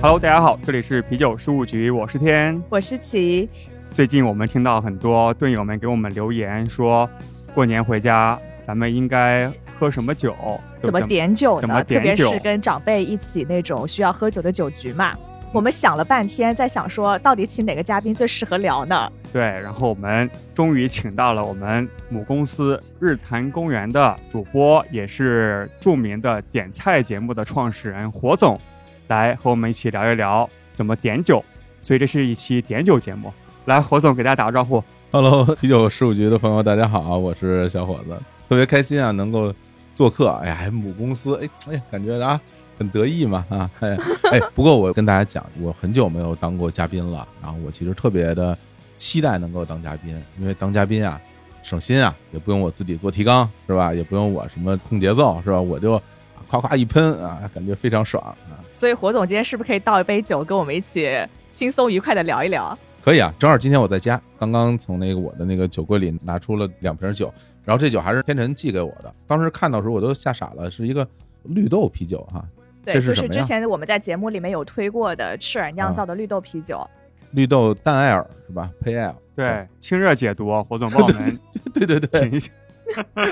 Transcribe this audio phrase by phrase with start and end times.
[0.00, 2.62] Hello，大家好，这里是啤酒事务局，我是天。
[2.68, 3.48] 我是琪。
[3.90, 7.10] 最近我们听到很多队友们给我们留言说，
[7.52, 10.36] 过年回家咱们应该喝什么酒？
[10.82, 11.84] 怎么点酒怎么呢？
[11.84, 15.18] 特别是跟长辈一起那种需要喝酒的酒局嘛。
[15.52, 19.10] 我们想了半天，在想说到底请哪个嘉宾最适合聊呢？
[19.32, 28.60] 对，然后我们终于请到了我们母公司日坛公园的主播，也是著名的点菜节目的创始人火总，
[29.08, 31.44] 来和我们一起聊一聊怎么点酒。
[31.80, 33.32] 所以这是一期点酒节目。
[33.66, 34.82] 来，火总给大家打个招呼。
[35.10, 39.52] Hello，啤酒事务局的朋友，大家好，我是小伙子，特别开心啊，能够
[39.94, 40.28] 做客。
[40.42, 42.40] 哎呀，母公司，哎哎，感觉啊
[42.76, 43.96] 很得意嘛啊，哎
[44.32, 44.40] 哎。
[44.54, 48.56] 不过我跟大家讲，我很久没有当过嘉宾了，然后我其实特别的
[48.96, 51.20] 期待能够当嘉宾，因为当嘉宾啊
[51.62, 53.94] 省心啊，也不用我自己做提纲是吧？
[53.94, 55.60] 也不用我什么控节奏是吧？
[55.60, 56.00] 我就
[56.48, 58.60] 夸夸一喷啊，感觉非常爽啊。
[58.78, 61.10] 所以火总今天是不是可以倒一杯酒，跟我们一起
[61.52, 62.78] 轻松愉快的聊一聊？
[63.02, 67.26] 可以啊，正好今天我在家，刚刚从那个我的那个酒柜里拿出了两瓶酒，
[67.64, 71.04] 然后这酒还是天辰寄给我的，当时看到时候我都吓傻了，是一个
[71.42, 72.44] 绿豆啤酒哈，
[72.84, 76.88] 对，就是之前我们在节目里面有推过的赤耳酿造的绿豆啤酒。
[77.32, 78.70] 绿豆淡艾尔是吧？
[78.80, 81.38] 配艾尔，对，清热解毒，火总帮我们
[81.74, 82.52] 对对对，品一下。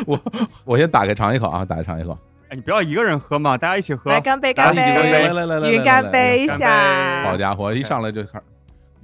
[0.06, 0.20] 我
[0.66, 4.10] 我先打开尝一口啊，打开尝一口，哎，你不要一个人喝嘛，大家一起喝。
[4.10, 4.80] 来干杯，干杯！
[4.80, 7.24] 来来来来，云干杯一下。
[7.24, 8.44] 好家伙，一上来就开始，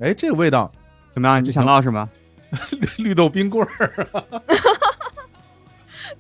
[0.01, 0.71] 哎，这个味道
[1.11, 1.41] 怎么样？
[1.41, 2.09] 你就想到是吗？
[2.99, 4.07] 绿绿豆冰棍儿，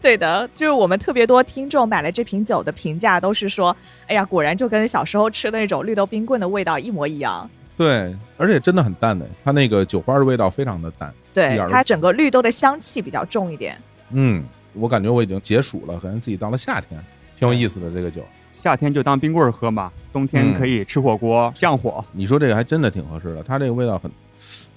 [0.00, 7.48] 对的，就是我们特别多听众买了这瓶酒的评价都是说，哎呀，果然就跟小时候吃的那种绿豆冰棍的味道一模一样。
[7.77, 13.78] 对，而且真的很淡的，它那个酒花的味道非常的淡，对它整个绿豆的香气比较重一点。
[14.11, 14.43] 嗯，
[14.75, 16.99] 我感觉我已经解暑了，感觉自己到了夏天，
[17.37, 18.22] 挺有意思的这个酒。
[18.53, 22.05] 夏天就当冰棍儿喝嘛，冬天嗯可以吃火锅降火。
[22.12, 24.11] 你说这个还真的挺合适的，它这个味道很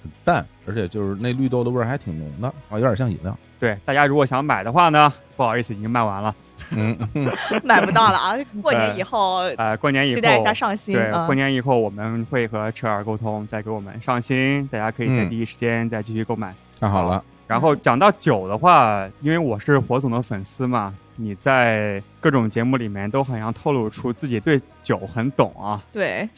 [0.02, 3.36] 很淡，而且就是那绿豆的味儿还挺浓的啊，有点像饮料。
[3.58, 6.34] 对，大家如果想买的话呢，不好意思，已经卖完了。
[6.74, 6.96] 嗯，
[7.62, 8.34] 买不到了啊！
[8.62, 10.94] 过年以后呃，过年以后期待一下上新。
[10.94, 16.54] 对，嗯过年以后我们会和车尔沟通，再给我们上新，大家可以在嗯第一时间再继续购买。
[16.80, 25.82] 太好了，然后讲到酒的话，因为我是火总的粉丝嘛，你在各种节目里面都好像透露出自己对酒很懂啊。
[25.92, 26.28] 对，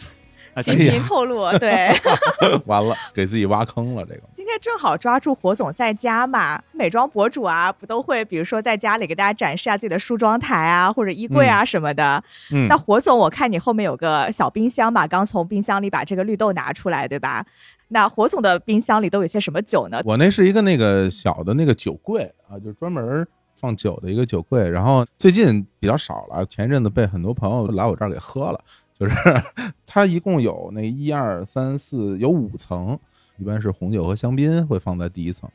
[0.63, 1.51] 频哎呀频透露。
[1.59, 1.91] 对，
[2.67, 4.05] 完了，给自己挖坑了。
[4.05, 12.23] 这个今天正好抓住火总在家嘛，美妆博主啊，不都会比如说在家里给大家展示下自己的梳妆台啊，或者衣柜啊什么的。
[12.53, 17.45] 嗯那，火总，我看你后面有个小冰箱嘛，刚从冰箱里把这个绿豆拿出来，对吧？
[17.89, 20.01] 那火总的冰箱里都有些什么酒呢？
[20.05, 23.27] 我那是一个那个小的那个酒柜啊，就是专门
[23.59, 24.69] 放酒的一个酒柜。
[24.69, 28.61] 然后最近比较少了，前一阵子被很多朋友来我这儿给喝了。
[28.99, 29.15] 就是
[29.87, 32.99] 它一共有那一二三四有五层，
[33.39, 35.49] 一般是红酒和香槟会放在第一层，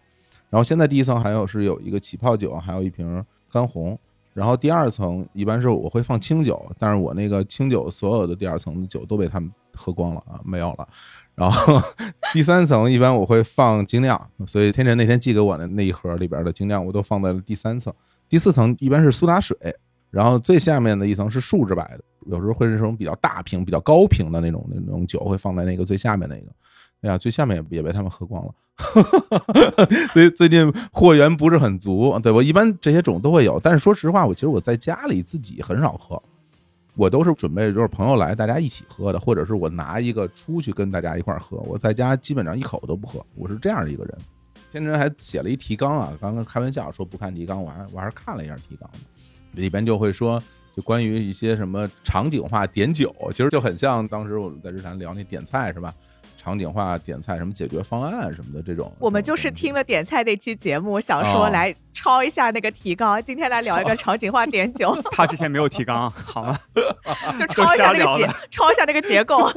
[0.49, 3.97] 然后现在第一层还有是有一个起泡酒，还有一瓶干红。
[4.33, 10.87] 然后第二层一般是我会放清酒，但是我那个清酒所有的第二层的酒都被他们喝光了啊，没有了。
[11.35, 11.79] 然后
[12.33, 17.93] 第三层一般我会放精酿，所以天辰那天寄给我的那一盒里边的精酿我都放在了第三层。
[18.27, 19.55] 第四层一般是苏打水，
[20.09, 26.47] 然后最下面的一层是树脂白的，有时候会是这种比较大瓶、比较高瓶的那种那种酒会放在那个最下面那个。
[27.01, 28.53] 哎呀，最下面也也被他们喝光了，
[30.13, 32.17] 所以最近货源不是很足。
[32.23, 36.23] 对我一般这些种都会有，但是说实话，我其实我在家里自己很少喝，
[36.95, 41.57] 我都是准备就是朋友来大家一起喝的，或者是我拿一个出去跟大家一块儿喝。
[41.67, 44.17] 我在家基本上一口都不喝，我是这样的一个人。
[44.71, 48.89] 天真还写了一提纲啊，刚刚开玩笑说不看提纲，我还我还是看了一下提纲，
[49.51, 50.41] 里边就会说
[50.75, 55.93] 就关于一些什么场景化点酒，其实就很像当时我们在日坛聊那点菜是吧？
[56.35, 66.59] 场景化点菜什么解决方案什么的这种，我们就是听了点菜那期节目，想说哦来抄一下那个提纲，今天来聊一个场景化点酒， 他之前没有提纲，好吗？
[67.39, 69.49] 就抄一下那个结抄一下那个结构。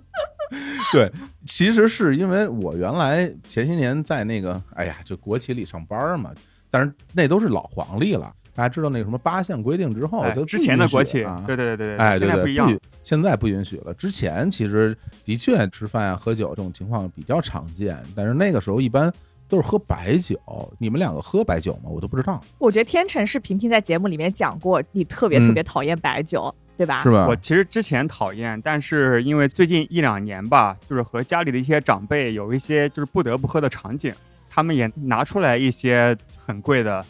[0.92, 1.10] 对，
[1.46, 6.30] 其实是因为我原来前些年在那个，哎呀，就国企里上班嘛，
[6.70, 8.30] 但是那都是老黄历了。
[8.54, 12.80] 大家知道那个什么八项规定之后，之前的国企啊，对对对对，哎，对对，现在不一样允。
[13.02, 13.92] 现在不允许了。
[13.94, 19.12] 之前其实的确吃饭啊、喝酒这种情况比较常见，但是那个时候一般
[19.48, 20.38] 都是喝白酒。
[20.78, 21.90] 你们两个喝白酒吗？
[21.90, 27.02] 我都不知道，我觉得天成是频频在节目里面讲过，你特别嗯特别讨厌白酒，对吧？
[27.02, 27.26] 是吧？
[27.26, 34.14] 我其实之前讨厌，但是因为最近一两年吧，就是和家里的一些长辈有一些就是不得不喝的场景，
[34.48, 37.04] 他们也拿出来一些很贵的，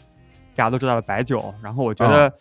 [0.55, 2.33] 大家都知道的白酒，然后我觉得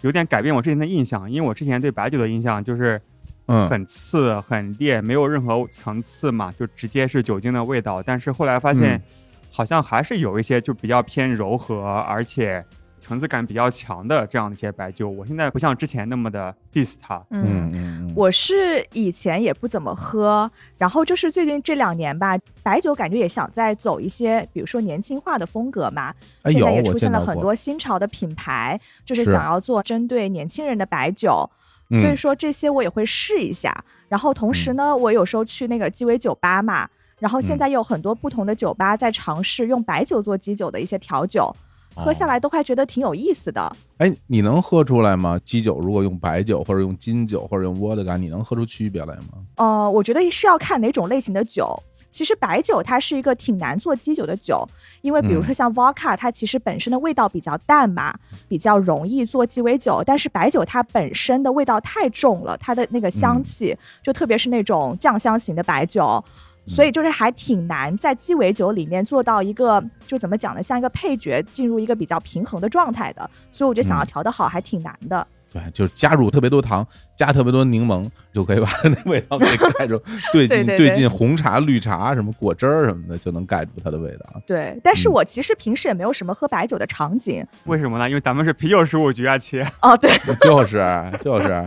[0.00, 3.00] 有点改变我之前的印象，因为我之前对白酒的印象就是
[3.46, 3.68] 嗯。
[3.68, 8.02] 很刺、很烈，没有任何层次嘛，就直接是酒精的味道。
[8.02, 9.02] 但是后来发现嗯，
[9.50, 12.64] 好像还是有一些就比较偏柔和，而且
[13.02, 15.08] 层次感比较强的这样的一些白酒。
[15.08, 17.16] 我现在不像之前那么的 diss 它。
[17.30, 26.14] 嗯嗯嗯，我是以前也不怎么喝，然后就是最近这两年吧，白酒感觉也想再走一些，比如说年轻化的风格嘛。
[26.42, 31.50] 哎有我现在也出现了很多新潮的品牌，就是是想要做针对年轻人的白酒。
[31.90, 33.84] 所以嗯说这些我也会试一下。
[34.08, 36.88] 然后同时呢，我有时候去那个鸡尾酒吧嘛，
[37.18, 41.54] 然后现嗯在有很多不同的酒吧在尝试用白酒做基酒的一些调酒，
[41.94, 43.76] 喝下哦来都还觉得挺有意思的。
[43.98, 45.38] 哎，你能喝出来吗？
[45.44, 49.38] 基酒如果用白酒或者用金酒或者用沃德干，你能喝出区别来吗？
[49.56, 51.80] 呃，我觉得是要看哪种类型的酒。
[52.10, 54.68] 其实白酒它是一个挺难做基酒的酒，
[55.00, 58.14] 因为比如嗯说像 vodka，它其实本身的味道比较淡嘛，
[58.46, 60.02] 比较容易做鸡尾酒。
[60.04, 66.22] 但是白酒它本身的味道太重了，它的那个香嗯气，就特别是那种酱香型的白酒，
[66.66, 73.28] 所以就是还挺难在鸡尾酒里面做到一个就怎么讲呢，像一个配角进入一个比较平衡的状态的。
[73.50, 75.26] 所以我觉得想要嗯调得好还挺难的。
[75.52, 79.44] 对，就是加入特别多糖，加特别多柠檬，就可以把那味道给
[79.78, 79.98] 盖住。
[80.32, 84.40] 兑进对对对进红茶、绿茶、什么果汁儿什么的，就能盖住它的味道。
[84.46, 87.46] 对，但是嗯我其实平时也没有什么喝白酒的场景。
[87.64, 88.08] 为什么呢？
[88.08, 89.62] 因为咱们是啤酒十五局啊，切。
[89.82, 90.10] 哦，对，
[90.40, 90.82] 就是
[91.20, 91.62] 就是，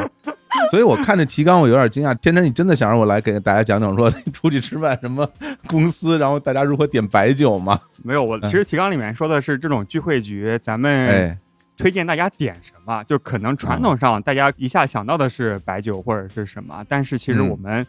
[0.71, 2.13] 所以我看这提纲我有点惊讶。
[2.15, 5.29] 天真，你真的想让我来给大家讲讲说出去吃饭什么
[5.67, 7.79] 公司，然后大家如何点白酒吗？
[8.03, 11.37] 没有，我其实提纲里面说的是这种聚会局，咱们哎，
[11.77, 17.85] 推荐大家点什么，就可能传统上大家一下想到的是白酒或者是什么，但是其实嗯我们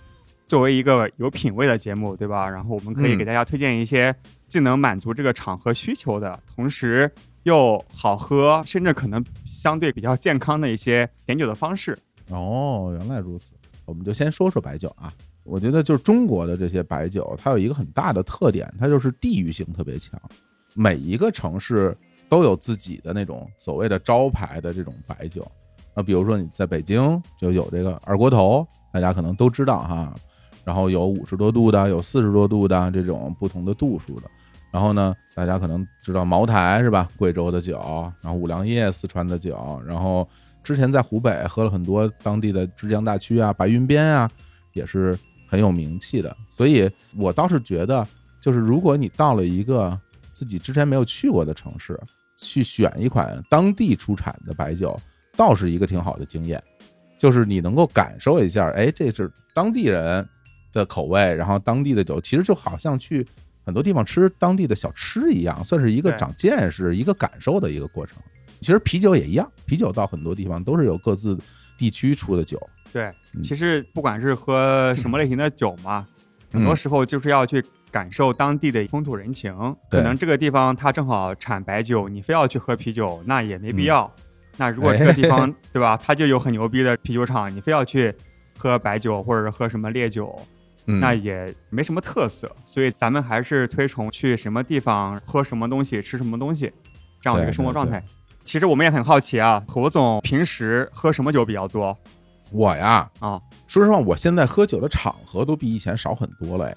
[0.46, 2.48] 作为一个有品位的节目，对吧？
[2.48, 4.14] 然后我们可以嗯给大家推荐一些
[4.48, 7.10] 既能满足这个场合需求的，同时
[7.42, 11.96] 又好喝，甚至可能相对比较健康的一些点酒的方式。
[12.30, 13.52] 哦，原来如此。
[13.84, 15.12] 我们就先说说白酒啊。
[15.44, 20.20] 我觉得就是中国的这些白酒，它有一个很大的特点，它就是地域性特别强。
[20.74, 21.96] 每一个城市
[22.28, 25.46] 都有自己的那种所谓的招牌的这种白酒。
[25.94, 30.12] 啊，比如说你在北京就有这个二锅头，大家可能都知道哈。
[30.64, 34.28] 然后有五十多度的，有四十多度的这种不同的度数的。
[34.72, 37.08] 然后呢，大家可能知道茅台是吧？
[37.16, 37.78] 贵州的酒，
[38.20, 40.28] 然后五粮液四川的酒，然后
[40.66, 44.28] 之前在湖北喝了很多当地的枝江大曲啊、白云边啊，
[44.72, 45.16] 也是
[45.46, 46.36] 很有名气的。
[46.50, 48.04] 所以我倒是觉得，
[48.40, 49.96] 就是如果你到了一个
[50.32, 51.96] 自己之前没有去过的城市，
[52.36, 55.00] 去选一款当地出产的白酒，
[55.36, 56.60] 倒是一个挺好的经验。
[57.16, 60.28] 就是你能够感受一下，哎，这是当地人
[60.72, 63.24] 的口味，然后当地的酒，其实就好像去
[63.64, 68.16] 很多地方吃当地的小吃一样，算是一个长见识、一个感受的一个过程。
[68.60, 71.38] 其实啤酒也一样，啤酒到很多地方都是有各自
[71.76, 72.60] 地区出的酒。
[72.92, 76.06] 对，嗯其实不管是喝什么类型的酒嘛，
[76.52, 79.52] 很多嗯时候就是要去感受当地的风土人情。
[79.90, 84.10] 对可能这个地方它正好产白酒，你非要去喝啤酒，那也没必要。
[84.56, 88.14] 那如果这个地 方、对吧，它就有很牛逼的啤酒厂，你非要去
[88.56, 90.34] 喝白酒或者是喝什么烈酒，
[90.86, 92.50] 嗯，那也没什么特色。
[92.64, 96.72] 所以咱们还是推崇去什么地方喝什么东西，吃什么东西
[97.20, 98.02] 这样的一个生活状态。
[98.46, 101.94] 其实我们也很好奇啊，侯总平时喝什么酒比较多
[102.52, 103.42] 我呀，啊？
[103.66, 106.66] 说实话，我现在喝酒的场合都比以前少很多了。
[106.66, 106.76] 哎，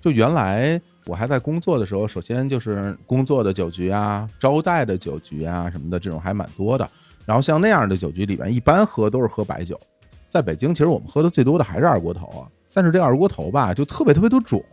[0.00, 6.88] 就原来我还在工作的时候，首先就是工作的酒局啊、招待的酒局啊什么的，这种还蛮多的。
[7.26, 9.78] 然后像那样的酒局里边，一般喝都是喝白酒。
[10.30, 12.48] 在北京，其实我们喝的最多的还是二锅头啊。
[12.72, 14.64] 但是这二锅头吧，就特别特别多种。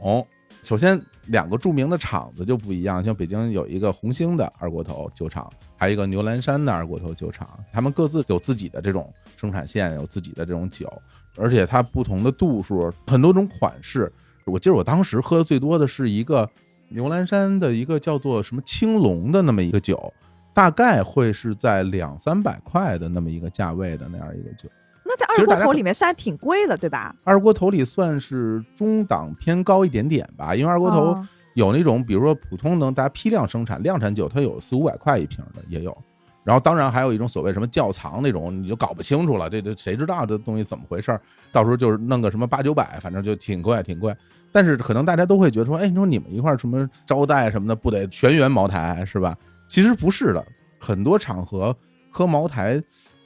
[0.67, 10.91] 首先，两个著名的厂子就不一样，像北京有一个红星的二锅头酒厂，还有一个牛栏山的二锅头酒厂，他们各自有自己的这种生产线，有自己的这种酒，
[11.37, 14.11] 而且它不同的度数，很多种款式。
[14.43, 16.49] 我记得我当时喝的最多的是一个
[16.89, 20.13] 牛栏山的一个叫做什么青龙的那么一个酒，
[20.53, 24.67] 大概会是在两三百块的那么一个价位的那样一个酒。
[25.07, 27.15] 那在二锅头里面算挺贵的，对吧？
[27.23, 35.97] 二锅头里算是中档偏高一点点吧，因为二锅头哦有那种，比如说普通能大家批量生产量产酒，它有四五百块一瓶的也有。
[36.43, 41.21] 然后当然还有一种所谓什么窖藏那种，你就搞不清楚了，这这谁知道这东西怎么回事儿？
[41.51, 44.15] 到时候就是弄个什么八九百，反正就挺贵挺贵。
[44.49, 49.35] 但是可能大家都会觉得说，哎，你说你们一块儿什么招待什么的，不得全员茅台是吧？
[49.67, 50.45] 其实不是的，
[50.79, 51.75] 很多场合
[52.09, 52.81] 喝茅台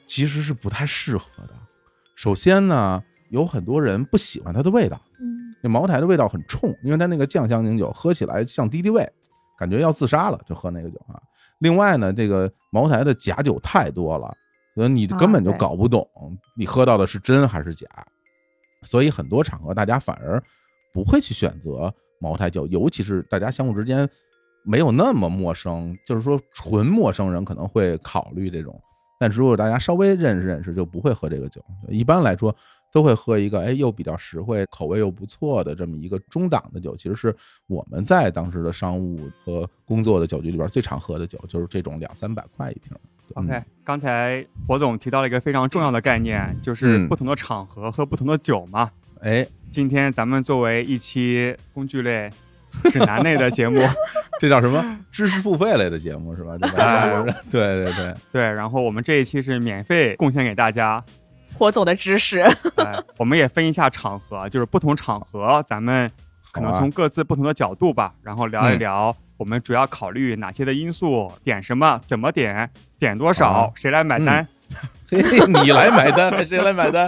[0.08, 1.54] 其实是不太适合的。
[2.14, 9.08] 首先呢，有很多人不喜欢它的味道，嗯，那茅台的味道很冲，因为它那个酱香型酒喝起来像敌敌畏，
[9.58, 11.20] 感觉要自杀了，就喝那个酒啊。
[11.58, 14.36] 另外呢，这个茅台的假酒太多了，
[14.74, 16.06] 所以你根本就搞不懂
[16.56, 17.86] 你喝到的是真还是假。
[18.82, 20.42] 所以很多场合大家反而
[20.92, 24.08] 不会去选择茅台酒，尤其是大家相互之间
[24.64, 28.80] 没有那么陌生，就是说纯陌生人可能会考虑这种，
[29.22, 31.64] 但如果大家稍微认识认识，就不会喝这个酒。
[31.88, 32.54] 一般来说。
[32.94, 37.34] 都会喝一个，哎，又比较实惠，口味又不错的这么一个中档的酒，其实是
[37.66, 42.94] 我们在当时的商务和工作的酒局里边最常喝的酒，就是这种两三百块一瓶。
[43.32, 48.90] OK，刚才火总提到了一个非常重要的概念，就是嗯不同的场合喝不同的酒嘛。
[49.20, 52.28] 哎，今天咱们作为一期工具类、
[52.90, 53.80] 指南类的节目，
[54.38, 54.84] 这叫什么？
[55.10, 56.56] 知识付费类的节目是吧？
[56.60, 56.84] 对吧？
[56.84, 61.02] 哎对对对，对，然后我们这一期是免费贡献给大家。
[61.54, 62.40] 火总的知识，
[62.76, 66.10] 哎，我们也分一下场合，就是不同场合，咱们
[66.50, 74.46] 可能从各自不同的角度吧，然后聊一嗯聊我们主要考虑哪些的因素，点什么，怎么点，点多少，啊谁来买单。
[75.10, 75.20] 嘿，
[75.62, 77.06] 你来买单还是谁来买单？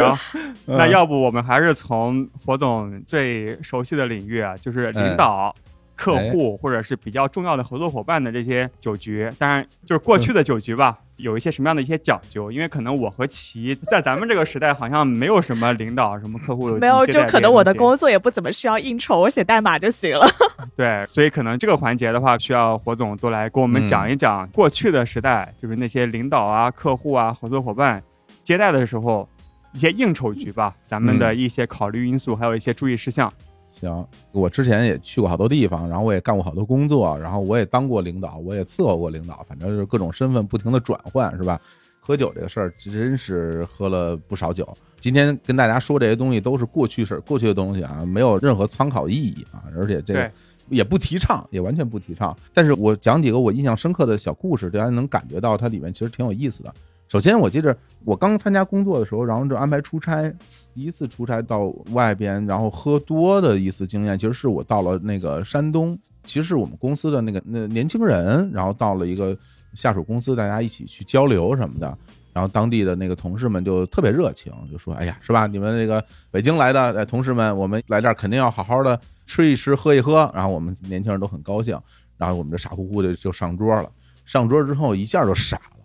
[0.00, 0.16] 行，
[0.66, 5.54] 嗯那要不我们还是从火总最熟悉的领域啊，就是领导、
[5.94, 9.30] 客户或者是比较重要的合作伙伴的这些酒局。
[9.38, 12.50] 当然，就是过去的酒局吧，有一些什么样的一些讲究？
[12.50, 20.26] 因为可能我和齐在咱们这个时代好像没有什么领导、什么客户没有，就可能我的工作也不怎么需要应酬，我写代码就行了。
[20.76, 28.02] 对，所以可能这个环节的话，需要火总多来给我们嗯讲一讲过去的时代，就是那些领导啊、客户啊、合作伙伴
[28.42, 29.28] 接待的时候
[29.72, 33.32] 一些应酬局吧，咱们的一些考虑因素，还有一些注意事项。
[33.70, 41.58] 行，我之前也去过好多地方，然后我也干过好多工作，然后我也当过领导，我也伺候过领导，反正就是各种身份不停的转换，是吧？
[42.04, 44.68] 喝酒这个事儿真是喝了不少酒。
[44.98, 50.30] 今天跟大家说这些东西都是过去事儿、过去的东西啊，没有任何参考意义啊，而且这个
[50.68, 52.36] 也不提倡，也完全不提倡。
[52.52, 56.74] 但是我讲几个我印象深刻的小故事，大家能感觉到它里面其实挺有意思的。
[57.12, 57.76] 首先，我记得
[58.06, 60.32] 我刚参加工作的时候，然后就安排出差，
[60.72, 69.36] 第一次出差到外边，然后喝多的一次经验，其实是我到了那个山东，其实是我们公司的那个那年轻人，然后到了一个
[69.74, 71.94] 下属公司，大家一起去交流什么的。
[72.32, 75.46] 然后当地的那个同事们就特别热情，就说：“哎呀，是吧？
[75.46, 81.78] 你们那个北京来的同事们，我们来这儿肯定要好好的吃一吃，喝一喝。”然后我们年轻人都很高兴，
[82.16, 83.90] 然后我们这傻乎乎的就上桌了。
[84.24, 85.81] 上桌之后一下就傻了，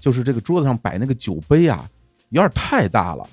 [0.00, 1.88] 就是这个桌子上摆那个酒杯啊，
[2.30, 3.26] 有点太大了。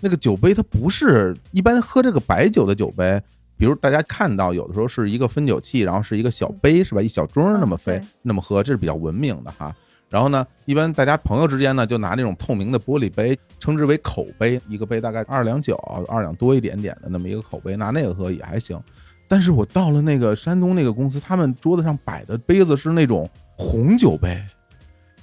[0.00, 3.20] 那个酒杯它不是一般喝这个白酒的酒杯，
[3.56, 7.02] 比如大家看到有的时候是一个分酒器，然后是一个小杯是吧？
[7.02, 9.74] 一小盅那么飞那么喝，这是比较文明的哈。
[10.08, 15.74] 然后呢，一般大家朋友之间呢，就拿那种透明的玻璃杯，称之为口杯，一个杯大概二两酒，
[16.08, 18.80] 二两多一点点的那么一个口杯，拿那个喝也还行。
[19.26, 24.42] 但是我到了那个山东那个公司，他们桌子上摆的杯子是那种红酒杯，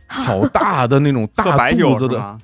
[0.26, 2.38] 好大的那种大肚子的？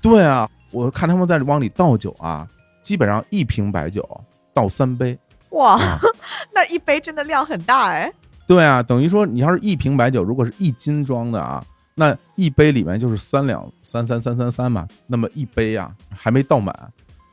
[0.00, 2.48] 对啊，我看他们在往里倒酒啊，
[2.82, 4.08] 基本上一瓶白酒
[4.54, 5.18] 倒三杯。
[5.50, 5.98] 哇，啊
[6.52, 8.12] 那一杯真的量很大哎。
[8.46, 11.64] 对啊，等于说你要是一瓶白酒，如果是一斤装的啊，
[11.94, 16.74] 那一杯里面就是三两三三三三三嘛，那么一杯啊还没倒满，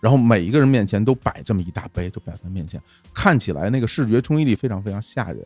[0.01, 2.79] 然后每一个人面前都摆这么一大杯，就摆在面前，
[3.13, 5.43] 看起来那个视觉冲击力非常非常吓人。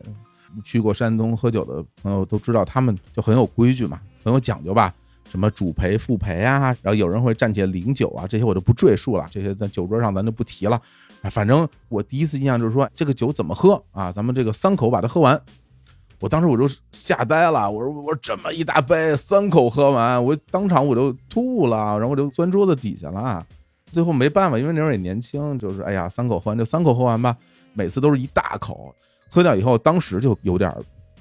[0.62, 4.92] 去过山东喝酒的朋友都知道，他们就很有规矩嘛，很有讲究吧。
[5.30, 10.80] 什么主陪、副陪啊，然后有人会站起来领酒啊，这些我就不赘述了，这些在酒桌上咱就不提了。
[11.30, 14.12] 反正我第一次印象就是说，这个酒怎么喝啊？
[14.12, 15.40] 咱们这个三口把它喝完。
[16.20, 23.44] 我当时我就吓呆了，我说我说这么一大杯，三口喝完，我当场我就吐了，然后我就钻桌子底下了。
[23.90, 27.36] 最后没办法，因为那时候也年轻，就是哎呀，三口喝完就三口喝完吧。
[27.72, 28.94] 每次都是一大口，
[29.28, 30.72] 喝掉以后，当时就有点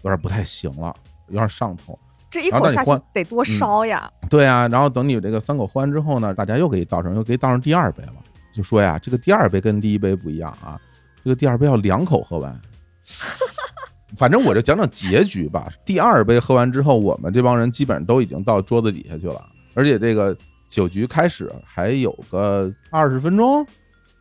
[0.04, 0.96] 有点不太行了，
[1.30, 1.98] 有点上头。
[2.34, 4.12] 这一口下去得多烧呀！
[4.28, 8.14] 对啊，然后等你这个三口喝完之后呢，大家又给你倒上，又给你倒上第二杯了，
[8.52, 10.82] 就说呀，这个第二杯跟第一杯不一样啊，
[11.24, 12.60] 这个第二杯要两口喝完。
[14.18, 15.72] 反正我就讲讲结局吧。
[15.86, 20.36] 第二杯喝完之后，我们这帮人基本上都已经到桌子底下去了，而且这个
[20.68, 23.64] 酒局开始还有个二十分钟，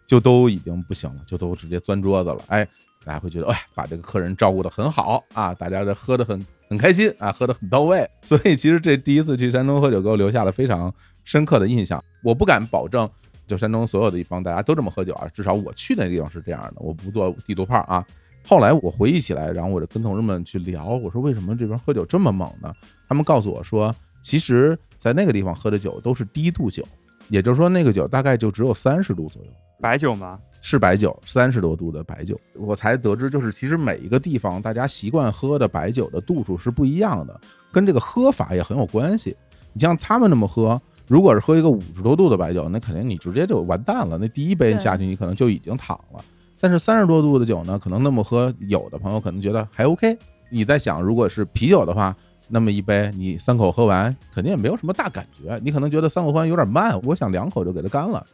[0.07, 2.43] 就都已经不行了，就都直接钻桌子了。
[2.49, 2.69] 哎，
[3.05, 8.09] 大家会觉得，哎，把这个客人照顾的很好啊，大家这喝的很很开心啊，喝的很到位。
[8.23, 10.93] 所以其实这第一次去山东喝酒，给我留下了非常
[11.25, 12.03] 深刻的印象。
[12.23, 13.09] 我不敢保证，
[13.47, 18.05] 就山东所有的地方大家都这么喝酒啊，至少我去那地方是这样的，我不做地图炮啊。
[18.45, 22.75] 后来我回忆起来，然后我就跟同事们去聊，我说为什么这边喝酒这么猛呢？
[23.09, 26.85] 他们告诉我说，其实，在那个地方喝的酒都是低度酒，
[27.29, 29.51] 也就是说那个酒大概就只有三十度左右。
[29.83, 30.39] 白酒吗？
[30.61, 37.41] 是白酒，三十多度的白酒，我才得知，就是其实每一个地方大家习惯喝的白酒的度数是不一样的，
[37.73, 39.37] 跟这个喝法也很有关系。
[39.73, 44.17] 你像他们那么喝，如果是喝一个五十多度的白酒，那肯定你直接就完蛋了。
[44.19, 46.25] 那第一杯下去，你可能就已经躺了。
[46.61, 50.17] 但是三十多度的酒呢，可能那么喝，有的朋友可能觉得还 OK。
[50.49, 52.15] 你在想，如果是啤酒的话，
[52.49, 55.61] 那么一杯你三口喝完，肯定也没有什么大感觉。
[55.65, 58.25] 你可能觉得三口喝完有点慢，我想两口就给它干了。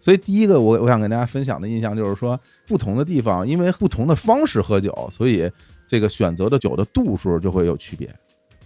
[0.00, 5.50] 所以第一个我我想跟大家分享的印象就是说，不同的地方因为不同的方式喝酒，所以
[5.86, 8.08] 这个选择的酒的度数就会有区别。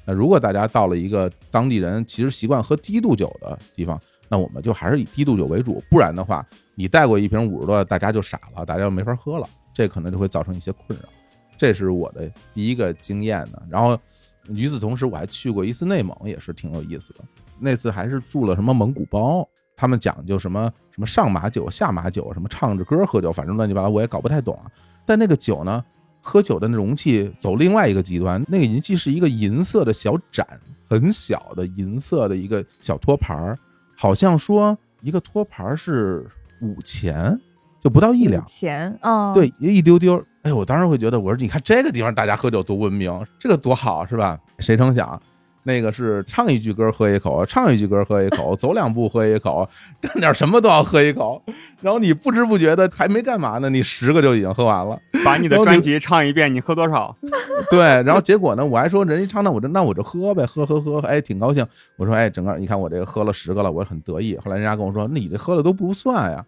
[0.04, 11.08] 那如果大家到了一个当地人其实习惯喝低度酒的地方，那我们就还是以低度酒为主，不然的话，你带过一瓶五十多，大家就傻了，大家就没法喝了，这可能就会造成一些困扰。
[11.56, 13.62] 这是我的第一个经验呢。
[13.70, 13.96] 然后
[14.48, 17.20] 与此同时，我还去过一次内蒙，也是挺有意思的。
[17.60, 19.48] 那次还是住了什么蒙古包，
[19.82, 24.70] 他们讲究什么什么上马酒、下马酒，什么唱着歌喝酒，反正乱七八糟，我也搞不太懂啊。
[25.04, 25.84] 但那个酒呢，
[26.20, 30.46] 喝酒的那容器走另外一个极端，那个银器是一个银色的小盏，
[30.88, 33.58] 很小的银色的一个小托盘儿，
[33.96, 36.24] 好像说一个托盘儿是
[36.60, 37.36] 五钱，
[37.80, 38.44] 就不到一两。
[38.46, 40.24] 钱，嗯，对，一丢丢。
[40.42, 44.38] 哎，我当时会觉得，我说你看这个地方大家喝酒多文明，这个多好，是吧？
[44.60, 45.20] 谁成想，
[45.64, 49.69] 那个是唱一句歌喝一口，唱一句歌喝一口，走两步喝一口，
[50.00, 51.42] 干点什么都要喝一口。
[51.81, 54.99] 然后你不知不觉的还没干嘛呢，你十个就已经喝完了。
[55.25, 57.16] 把你的专辑唱一遍，你喝多少？
[57.71, 61.64] 对，然后结果呢，我还说人家唱，那我就那我就喝呗，喝喝喝，哎，挺高兴。
[61.97, 64.37] 我说，哎，整个你看我这个喝了十个了，我很得意。
[64.38, 66.45] 后来人家跟我说，那你这喝的都不算呀。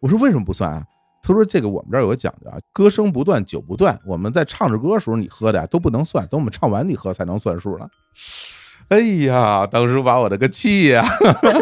[0.00, 0.84] 我说为什么不算啊？
[1.20, 3.98] 他说这个我们这儿有个讲究啊，歌声不断，酒不断。
[4.06, 7.88] 我们在唱着歌的时候你喝的呀都不能算，等我们唱完你喝才能算数呢。
[8.90, 11.06] 哎呀，当时把我这个气呀！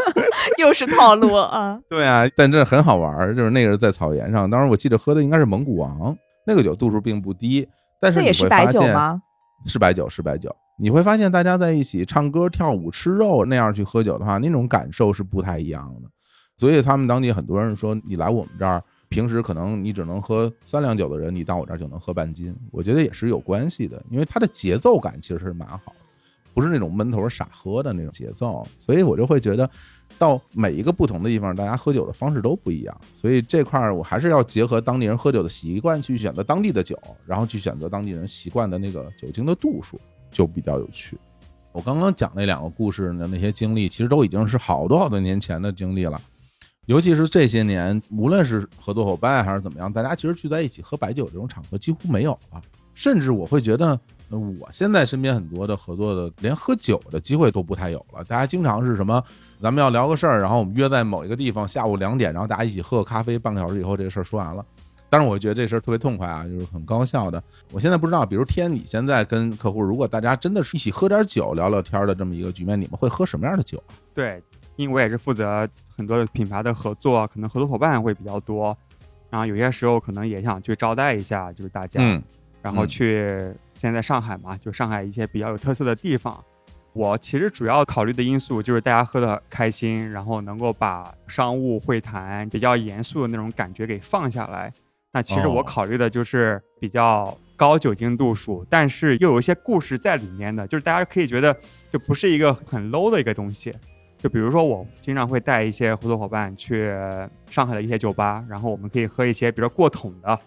[0.59, 7.67] 又是套路啊， 对啊，但这很好玩儿，就是那个是在草原上，当时我记得喝的应该是蒙古王，那个酒度数并不低，
[8.01, 9.21] 但是那你也是白酒吗？
[9.67, 10.55] 是白酒，是白酒。
[10.79, 16.09] 你会发现大家在一起唱歌、跳舞、吃肉那样去喝酒的话，那种感受是不太一样的。
[16.57, 22.55] 所以他们当地很多人说，你来我们这儿，平时可能你只能喝三两酒的人，你到我这儿就能喝半斤。
[22.71, 25.97] 我觉得也是有关系的，因为它的节奏感其实是蛮好的，
[26.57, 28.67] 不是那种闷头傻喝的那种节奏。
[28.79, 29.69] 所以我就会觉得，
[30.17, 33.01] 到每一个不同的地方，大家喝酒的方式都不一样。
[33.13, 41.19] 所以这块儿我还是要结合当地人喝酒的习惯去选择当地的酒，然后去选择当地人习惯的那个酒精的度数，就比较有趣。
[41.73, 46.19] 我刚刚讲那两个故事的那些经历，其实都已经是好多好多年前的经历了。
[46.87, 52.63] 尤其是这些年，无论是合作伙伴还是怎么样，大家其实聚在一起喝白酒这种场合几乎没有了。
[52.95, 53.99] 甚至我会觉得，
[54.31, 58.25] 呃我现在身边很多的合作的，连喝酒的机会都不太有了。
[58.25, 59.23] 大家经常是什么，
[59.63, 64.65] 咱们要聊个事儿，然后我们约在某一个地方，下午两点，然后大家一起喝个咖啡，半个小时以后这个事儿说完了。
[65.09, 67.41] 但是，我觉得这事儿特别痛快啊，就是很高效的。
[67.73, 73.95] 我现在不知道，比如天，你现在跟客户，如果大家真的是一起喝点酒、聊聊天的这么一个局面，你们会喝什么样的酒啊？
[74.13, 74.43] 对，
[74.75, 78.77] 因为我也是负责很多的品牌的合作，可能合作伙伴会比较多，
[79.31, 82.21] 然后有些时候可能也想去招待一下，就是大家，嗯
[82.67, 86.43] 然后嗯去现在在上海嘛，就上海一些比较有特色的地方。
[86.93, 94.73] 我其实主要考虑的因素就是大家喝的开心，然后能够把商务会谈比较严肃的那种感觉给放下来。
[95.13, 101.57] 那其实我哦考虑的就是比较高酒精度数，但是又有一些故事在里面的，就是大家可以觉得
[101.89, 103.73] 就不是一个很 low 的一个东西。
[104.19, 106.91] 就比如说，我经常会带一些合作伙伴去
[107.49, 110.41] 上海的一些酒吧，然后我们可以喝一些，比如说过桶的，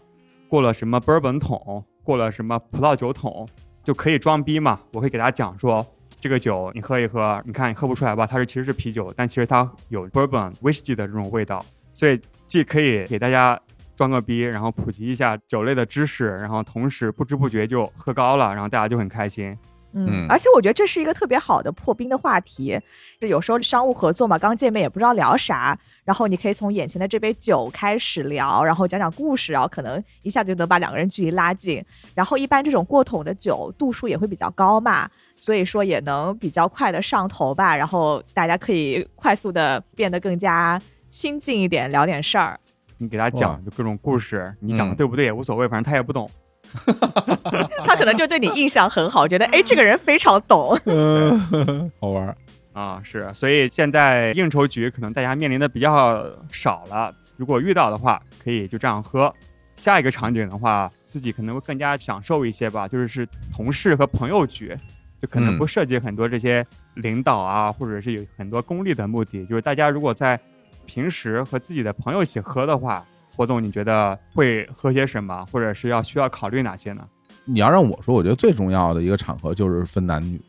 [0.49, 3.47] 过了什么 bourbon 桶，过了什么葡萄酒桶，
[3.83, 4.79] 就可以装逼嘛。
[4.93, 5.85] 我会给大家讲说，
[6.19, 13.59] 这个酒你喝一喝，你看你喝不出来吧，它是其实是啤酒，但其实它有 bourbon whiskey 的这种味道，所以既可以给大家
[13.95, 19.55] 装个逼，然后普及一下酒类的知识，然后同时不知不觉就喝高了，然后大家就很开心。
[19.93, 22.79] 嗯嗯，而且我觉得这是一个特别好的破冰的话题。
[23.19, 31.83] 就有时候商务合作嘛，刚见面也不知道聊啥，然后你可以从眼前的这杯酒开始聊，然后讲讲故事，然后可能一下就能把两个人距离拉近。
[32.15, 37.75] 然后一般这种过桶的酒度数也会比较高嘛，所以说也能比较快的上头吧。
[37.75, 42.59] 然后大家可以快速的变得更加亲近一点，聊点事儿。
[42.97, 46.29] 你给他讲就各种故事，你讲的嗯对不对也无所谓，反正他也不懂。
[47.85, 50.79] 他可能就对你印象很好，觉得 哎这个人非常懂。
[50.85, 52.35] 嗯，好玩。
[52.71, 59.33] 啊，是，所以现在应酬局可能大家面临的比较少了，如果遇到的话，可以就这样喝。
[59.75, 64.77] 下一个场景的话，自己可能会更加享受一些吧，就是是同事和朋友局，
[65.19, 70.39] 就可能嗯不涉及很多这些领导啊，或者是有很多功利的目的，就是大家如果在
[70.85, 73.05] 平时和自己的朋友一起喝的话，
[73.39, 77.07] 霍总你觉得会喝些什么，或者是要需要考虑哪些呢？
[77.45, 80.41] 你要让我说，我觉得最重要的一个场合就是分男女。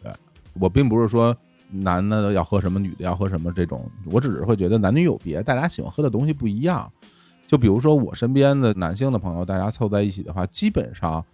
[0.54, 1.32] 我并不是说
[1.70, 6.90] 男的要喝什么，女的要喝什么这种，我只是会觉得男女有别，大家喜欢喝的东西不一样。
[7.46, 11.24] 就比如说我身边的男性的朋友，大家凑在一起的话，基本上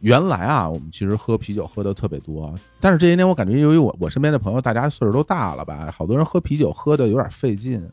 [0.00, 7.88] 原来啊，我们其实喝啤酒喝的特别多，但是这些年我感觉，由于我我身边的朋友大家岁数都大了吧，好多人喝啤酒喝的有点费劲，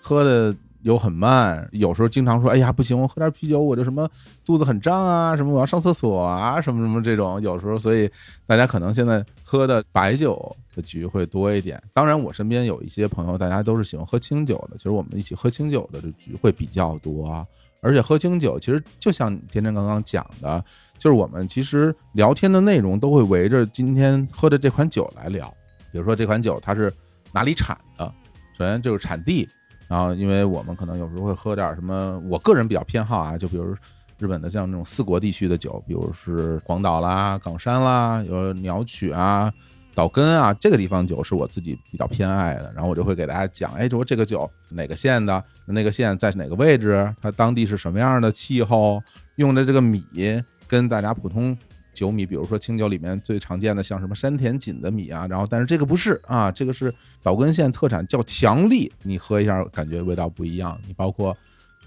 [0.00, 0.54] 喝的。
[0.82, 4.08] 又很慢，有时候经常说：“哎呀，不行，我喝点啤酒，我就什么
[4.44, 8.10] 肚子很胀啊，什么我要上厕所啊，什么什么这种。”有时候，所以
[8.46, 11.80] 大家可能现在喝的白酒的局会多一点。
[11.92, 14.76] 当然，我身边有一些朋友，大家都是喜欢喝清酒的。
[14.76, 17.46] 其实我们一起喝清酒的这局会比较多，
[17.80, 20.64] 而且喝清酒其实就像天天刚刚讲的，
[20.98, 25.52] 就是我们其实聊天的内容都会围着今天喝的这款酒来聊。
[25.92, 26.92] 比如说这款酒它是
[27.32, 28.12] 哪里产的，
[28.58, 29.48] 首先就是产地。
[29.92, 33.76] 然后，因为我们可能有时候会喝点什么，我个人比较偏好啊，就比如
[34.18, 39.52] 日本的像那种四国地区的酒，比如是广岛啦、冈山啦，有鸟取啊、
[39.94, 42.72] 岛根啊，这个地方酒是我自己比较偏爱的。
[42.74, 49.02] 然后我就会给大家讲，哎，说这个酒哪个县的，那个县在哪个位置，它当地是什么样的气候，
[49.36, 50.02] 用的这个米
[50.66, 51.54] 跟大家普通。
[51.92, 60.78] 酒米，比如说清酒里面最常见的，像什么山田锦的米啊，然后但是这个不是啊，这个是岛根县特产，叫强力，你喝一下感觉味道不一样。
[60.86, 61.36] 你包括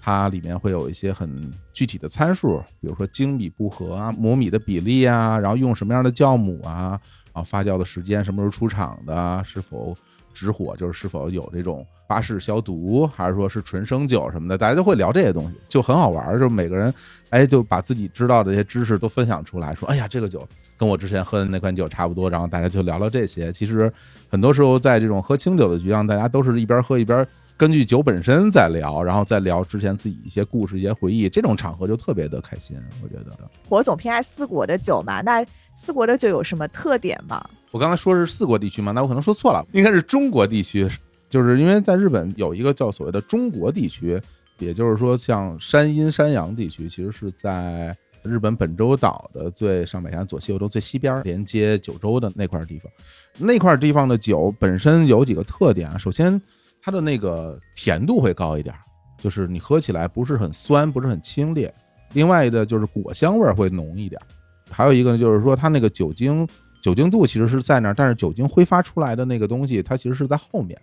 [0.00, 7.00] 它里面会有一些很具体的参数，比如说精米不合啊，磨米的比例啊，然后用什么样的酵母啊，
[7.32, 9.96] 然后发酵的时间，什么时候出厂的，是否。
[10.38, 16.38] 直火就是是否有这种巴氏消毒，还是说是纯生酒什么的，大家都会聊这些东西，就很好玩。
[16.38, 16.92] 就每个人，
[17.30, 22.30] 哎，就把自己知道的这些知识都分享出来，说，哎呀，这个酒跟我之前喝的那款酒差不多。
[22.30, 23.52] 然后大家就聊聊这些。
[23.52, 23.92] 其实
[24.28, 27.26] 很多时候在这种喝清酒的局上，大家都是一边喝一边。
[27.58, 32.76] 根据酒本身在聊，然后再聊之前自己一些故事、一些回忆，这种场合就特别的开心。
[33.02, 33.32] 我觉得，
[33.66, 35.22] 火总偏爱四国的酒嘛？
[35.22, 35.42] 那
[35.74, 37.42] 四国的酒有什么特点吗？
[37.70, 38.92] 我刚才说是四国地区嘛？
[38.92, 40.86] 那我可能说错了，应该是中国地区。
[41.28, 44.20] 就是因为在日本有一个叫所谓的中国地区，
[44.58, 52.90] 也就是说像山阴、山阳地区，其实是在日本本州岛的最上北山、左西右州最西边，连接九州的那块地方。
[53.38, 55.98] 那块地方的酒本身有几个特点啊？
[55.98, 56.40] 首先。
[56.78, 58.72] 它的那个甜度会高一点，
[59.18, 61.68] 就是你喝起来不是很酸，不是很清冽。
[62.12, 64.20] 另外的就是果香味会浓一点。
[64.70, 66.46] 还有一个呢，就是说它那个酒精
[66.80, 70.80] 酒精度其实是在那儿，但是酒精挥发出来的那个东西，它其实是在后面，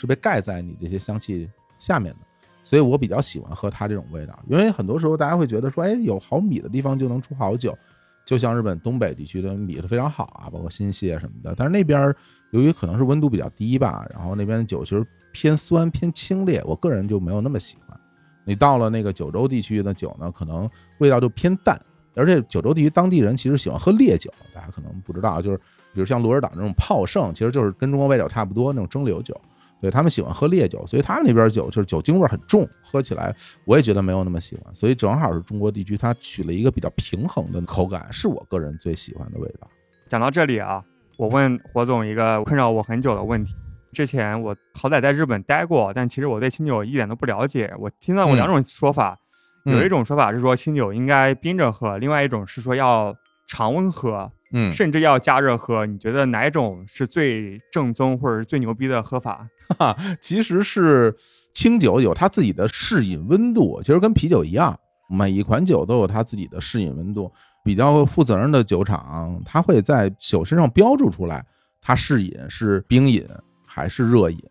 [0.00, 2.18] 是被盖在你这些香气下面的。
[2.64, 7.76] 所以我比较喜欢喝它这种味道，因为很多时候大家会觉得说，哎，有好米的地方就能出好酒，
[8.24, 11.54] 就像日本东北地区的米都非常好啊，包括新泻什么的。
[11.56, 12.14] 但是那边
[12.50, 15.06] 由于可能是温度比较低吧，然后那边的酒其实。
[15.32, 17.96] 偏酸偏清冽，我个人就没有那么喜欢。
[18.44, 21.80] 你到了那个九州地区的酒呢，可能味道就偏淡，
[22.16, 25.56] 而且九州地区当地人其实喜欢喝烈酒，大家可能不知道，就是
[25.94, 29.40] 比如像鹿儿岛这种泡盛，其实就是跟中国白酒差不多那种蒸馏酒，
[29.80, 34.74] 对他们喜欢喝烈酒，所以他们那边酒就是酒精味很重，喝起来我也觉得没有那么喜欢。
[34.74, 39.68] 所以正好是中国地区，它取了一个比较平衡的口感，是我个人最喜欢的味道。
[40.08, 40.84] 讲到这里啊，
[41.16, 43.54] 我问火总一个困扰我很久的问题。
[43.92, 47.72] 之前我好歹在日本待过，但其实我对清酒一点都不了解。
[47.78, 49.18] 我听到过两种说法，
[49.64, 53.12] 有一种说法是说清酒应该冰着喝，另外一种是说要
[53.50, 55.84] 常温喝，嗯，甚至要加热喝。
[55.84, 59.48] 你觉得哪种是最正宗或者是最牛逼的喝法？
[59.76, 61.12] 哈，其实是
[61.52, 67.32] 清酒有它自己的适饮温度，其实跟啤酒一样，每一款酒都有它自己的适饮温度。
[67.64, 71.44] 比较负责任的酒厂，它会在酒身上标注出来，
[71.80, 73.26] 它适饮是冰饮。
[73.72, 74.42] 还是热饮，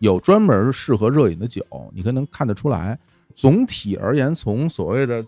[0.00, 1.64] 有专门适合热饮的酒，
[1.94, 2.98] 你可能看得出来。
[3.34, 5.24] 总体而言，从所谓的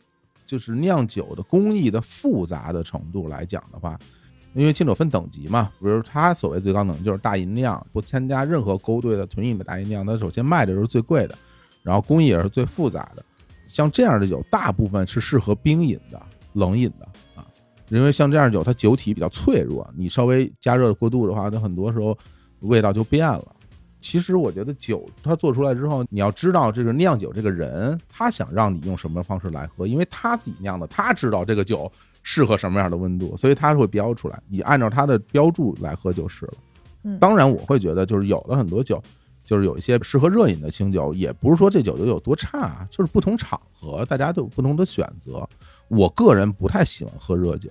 [0.49, 3.97] 就是酿酒的工艺的复杂的程度来讲的话，
[4.55, 11.39] 因为清酒分等级嘛，比如它所谓最高等级就是大吟酿，不参加任何勾兑的纯饮的大吟酿，它首先卖的时候最贵的，
[11.85, 13.25] 然后工艺也是最复杂的。
[13.69, 16.21] 像这样的酒，大部分是适合冰饮的、
[16.55, 17.07] 冷饮的
[17.41, 17.47] 啊，
[17.91, 22.19] 因为像这样酒，它酒体比较脆弱，你稍微加热过度的话，它很多时候。
[22.63, 23.55] 味道就变了。
[24.01, 31.91] 其实我觉得酒它做出来之后，你要知道这个酿酒这个人，他想让你用什么方式来喝，因为他自己酿的，他知道这个酒
[32.23, 36.53] 适合什么样的温度，所以他会标出来，你按照他的标注来喝就是了。
[37.19, 39.03] 当然我会觉得，就是有的很多酒，
[39.45, 45.49] 就是有一些适合热饮的清酒，也不是说这酒就有多差，就是不同场合大家都有不同的选择。
[45.89, 47.69] 我个人不太喜欢喝热酒，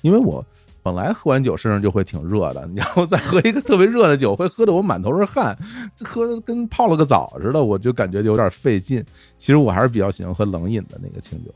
[0.00, 0.44] 因为我。
[0.86, 5.58] 本来喝完酒身上就会挺热的， 然后再喝一个特别热的酒，会喝得我满头是汗，
[6.04, 9.04] 喝的跟泡了个澡似的，我就感觉有点费劲。
[9.36, 11.52] 其实我还是比较喜欢喝冷饮的那个清酒。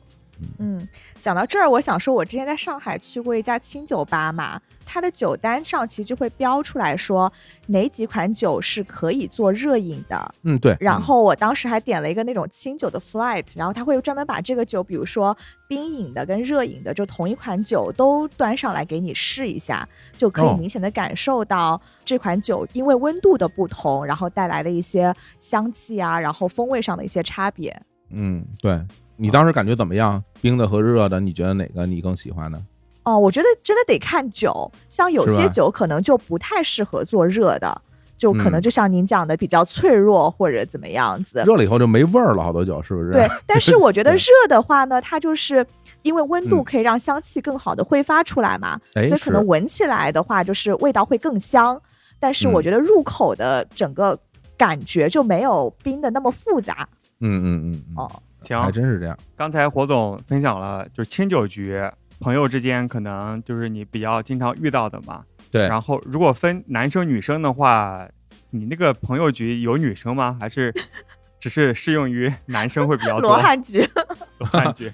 [0.59, 0.88] 嗯，
[1.20, 7.33] 讲到这儿，我想说，我之前在上海去过一家清酒吧嘛，它的酒单上其实就会标出来说
[7.66, 10.35] 哪几款酒是可以做热饮的。
[10.42, 10.76] 嗯，对。
[10.81, 15.37] 然后我当时还点了一个那种清酒的 flight，然后他会专门把这个酒，比如说
[15.68, 27.81] 冰饮的跟热饮的，就同一款酒都端上来给你试一下，就可以明显的感受到这款酒因为温度的不同，然后带来的一些香气啊，然后风味上的一些差别。
[28.12, 28.85] 嗯，对
[29.20, 30.22] 你当时感觉怎么样？
[30.40, 32.59] 冰的和热的，你觉得哪个你更喜欢呢？
[33.02, 37.83] 哦，我觉得真的得看酒，像有些酒可能就不太适合做热的，
[38.16, 41.42] 就可能就像您讲的比较脆弱或者怎么样子。
[41.46, 43.12] 热了以后就没味儿了，好多酒是不是？
[43.12, 45.66] 对，但是我觉得热的话呢，它就是
[46.02, 51.80] 因为温度可以让香气更好的挥发出来嘛，所以可能闻起来的话就是味道会更香。
[52.18, 54.18] 但是我觉得入口的整个
[54.56, 56.87] 感觉就没有冰的那么复杂。
[57.20, 59.16] 嗯嗯嗯，哦，行，还真是这样。
[59.37, 61.81] 刚才火总分享了，就是清酒局，
[62.20, 65.24] 朋友之间可能就是你比较经常遇到的嘛。
[65.50, 65.68] 对。
[65.68, 68.09] 然后如果分男生女生的话，
[68.50, 70.37] 你那个朋友局有女生吗？
[70.40, 70.74] 还是
[71.40, 73.31] 只是适用于男生会比较多？
[73.33, 73.88] 罗汉局，
[74.38, 74.92] 罗汉局，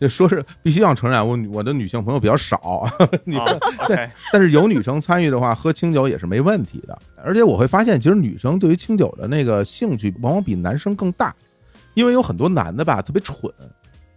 [0.00, 2.84] 就说是必须要承认，我我的女性朋友比较少。
[3.24, 3.38] 你
[3.86, 6.98] 对，但是有女生参与的话，喝清酒也是没问题的。
[7.22, 11.32] 而且我会发现，其实女生对于清酒的那个兴趣，往往比男生更大。
[11.96, 13.50] 因为有很多男的吧，特别蠢，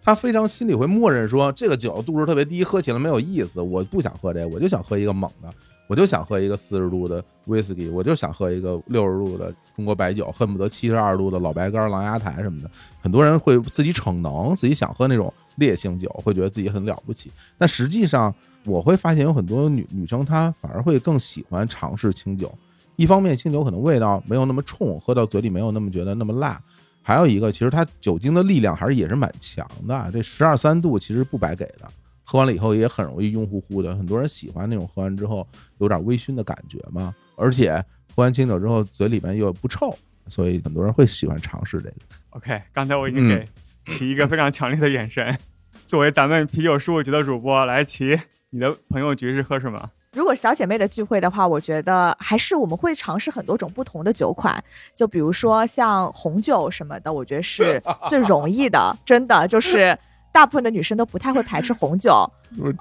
[0.02, 5.50] 他非常心里会默认说，这个酒度数特别低，喝起来没有意思，我不想喝这个，我就想喝一个猛的，
[5.88, 12.70] 我就想喝一个四十度的威士忌，我就想喝一个六十度的中国白酒，恨不得七十二度的老白干、狼牙台什么的。
[13.00, 17.32] 很多人会自己逞能，自己想喝那种烈性酒，会觉得自己很了不起。
[17.58, 22.54] 但实际上，我会发现有很多女女生，她反而会更喜欢尝试清酒。
[22.98, 26.62] 一方面，清酒可能味道没有那么冲，喝到嘴里没有那么觉得那么辣。
[27.10, 30.12] 还有一个，其实它酒精的力量还是也是蛮强的。
[30.14, 31.92] 这十二三度其实不白给的，
[32.24, 33.96] 喝完了以后也很容易晕乎乎的。
[33.96, 35.48] 很多人喜欢那种喝完之后
[35.80, 37.12] 有点微醺的感觉嘛。
[37.36, 37.84] 而且
[38.16, 39.92] 喝完清酒之后嘴里面又不臭，
[40.28, 41.96] 所以很多人会喜欢尝试这个。
[42.30, 43.44] OK，刚才我已经给
[43.86, 45.36] 齐一个非常强烈的眼神。
[45.88, 48.20] 作为咱们啤酒事务局的主播，来齐，
[48.52, 49.90] 你的朋友局是喝什么？
[50.16, 54.62] 如果小姐妹的聚会的话，我觉得还是我们会尝试很多种不同的酒款，
[54.96, 58.96] 就比如说像红酒什么的，我觉得是 最容易的。
[59.06, 59.96] 真的就是
[60.32, 62.28] 大部分的女生都不太会排斥红酒。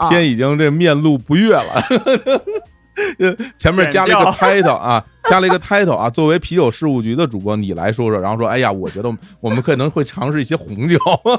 [0.08, 1.82] 天已经这面露不悦了，
[3.58, 6.08] 前面加了一个 title 啊，加了一个 title 啊。
[6.08, 10.98] 作为啤酒事务局的主播，你来说说，然后说，哎呀，我觉得我们可能会尝试一些红酒。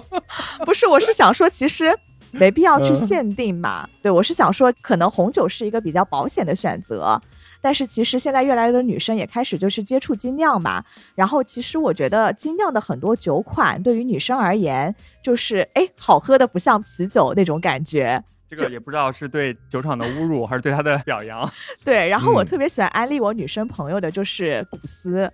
[0.64, 1.98] 不是，我是想说，其实。
[2.40, 3.88] 没必要去限定嘛？
[4.02, 7.20] 对我是想说，可能红酒是一个比较保险的选择，
[7.62, 10.84] 但是其实现在越来越多女生也开始就是接触精酿嘛。
[11.16, 18.24] 然后其实我觉得精酿的很多酒款对于女生而言，就是哎，好喝的不像啤酒那种感觉。
[18.48, 21.48] 这个也不知道是对酒厂的侮辱还是对他的表扬。
[21.86, 25.32] 对，然后我特别喜欢安利我女生朋友的就是古斯，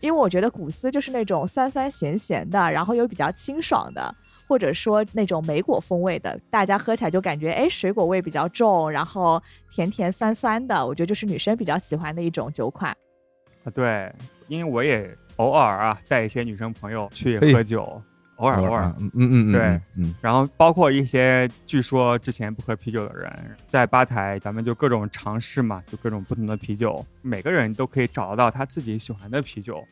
[0.00, 4.14] 因为我觉得古斯就是那种酸酸咸咸的，然后又比较清爽的。
[4.52, 12.94] 或者说那种莓果风味的，大家喝起来就感觉哎，水果味比较重，然后甜甜酸酸的，我觉得就是女生比较喜欢的一种酒款。
[13.64, 14.14] 啊，对，
[14.48, 17.80] 因为我也偶尔啊带一些女生朋友去喝酒，
[18.36, 29.82] 偶尔偶尔，嗯嗯嗯，对，嗯，然后包括一些据说之前不喝啤酒的人，在吧台咱们就各种尝试嘛，就各种不同的啤酒，每个人都可以找得到他自己喜欢的啤酒。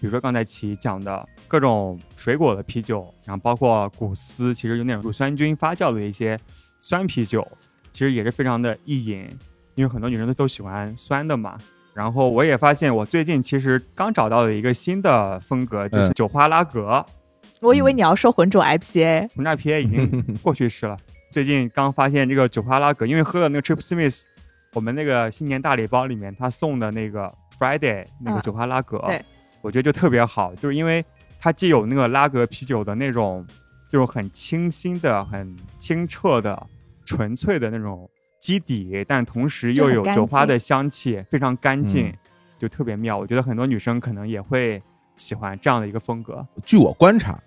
[0.00, 6.38] 比如说刚才齐讲的各种水果的啤酒，然后包括古斯，其实有那种乳酸菌发酵的一些
[6.80, 7.46] 酸啤酒，
[7.92, 9.28] 其实也是非常的易饮，
[9.74, 11.58] 因为很多女生都都喜欢酸的嘛。
[11.94, 17.04] 然后我也发现，我最近其实刚找到了一个新的风格，就是酒花拉格。
[17.60, 20.96] 我以为你要说浑浊 IPA，浑浊 IPA 已经 过去式了。
[21.32, 24.22] 最近刚发现这个酒花拉格，因为喝了那个 Trip Smith，
[24.74, 28.98] 我们那个新年大礼包里面他送的那个 Friday 那个酒花拉格。
[29.08, 29.24] 对。
[29.68, 31.04] 我觉得就特别好，就是因为
[31.38, 33.46] 它既有那个拉格啤酒的那种，
[33.86, 36.66] 就是很清新的、很清澈的、
[37.04, 38.08] 纯粹的那种
[38.40, 42.10] 基底，但同时又有酒花的香气，非常干净，
[42.58, 43.18] 就特别妙。
[43.18, 44.82] 我觉得很多女生可能也会
[45.18, 46.46] 喜欢这样的一个风格。
[46.64, 47.38] 据我观察。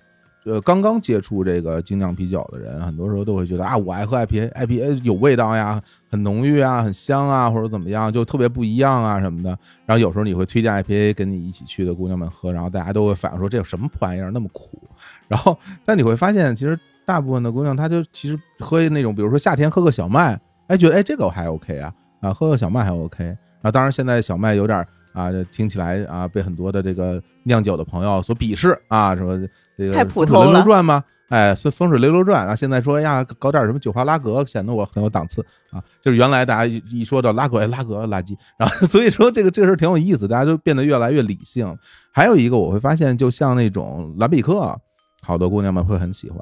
[0.43, 9.49] 呃，刚刚接触这个精酿啤酒的人，很多时候都会觉得啊，我爱喝 IPA，IPA 有味道呀，很浓郁啊，很香啊，或者怎么样，就特别不一样啊什么的。
[9.85, 14.81] 然后有时候你会推荐 IPA 跟你一起去的姑娘们喝，然后大家都会反映说这有什么破玩意儿那么苦。
[15.27, 23.37] 然后，但你会发现，其实大部分的姑娘她就其实喝那种，比如说夏天喝个小麦，哎，觉得哎这个我还 OK 啊，啊，喝个小麦还 OK。
[23.61, 24.83] 啊，当然现在小麦有点。
[25.13, 29.37] 啊，听起来啊，被很多的这个酿酒的朋友所鄙视啊，什么
[29.77, 30.63] 这个《太普通了。
[30.63, 31.03] 传》吗？
[31.29, 35.81] 哎，是风水溜溜转，然后现在说哎呀，搞点什么酒花拉格，显得我很有档次啊。
[36.01, 41.77] 就是原来大家一一说到拉格，哎，拉格垃圾，然后 所以说这个这个事儿挺有意思，大家就变得越来越理性。
[42.11, 44.77] 还有一个我会发现，就像那种兰比克，
[45.21, 46.37] 好多姑娘们会很喜欢。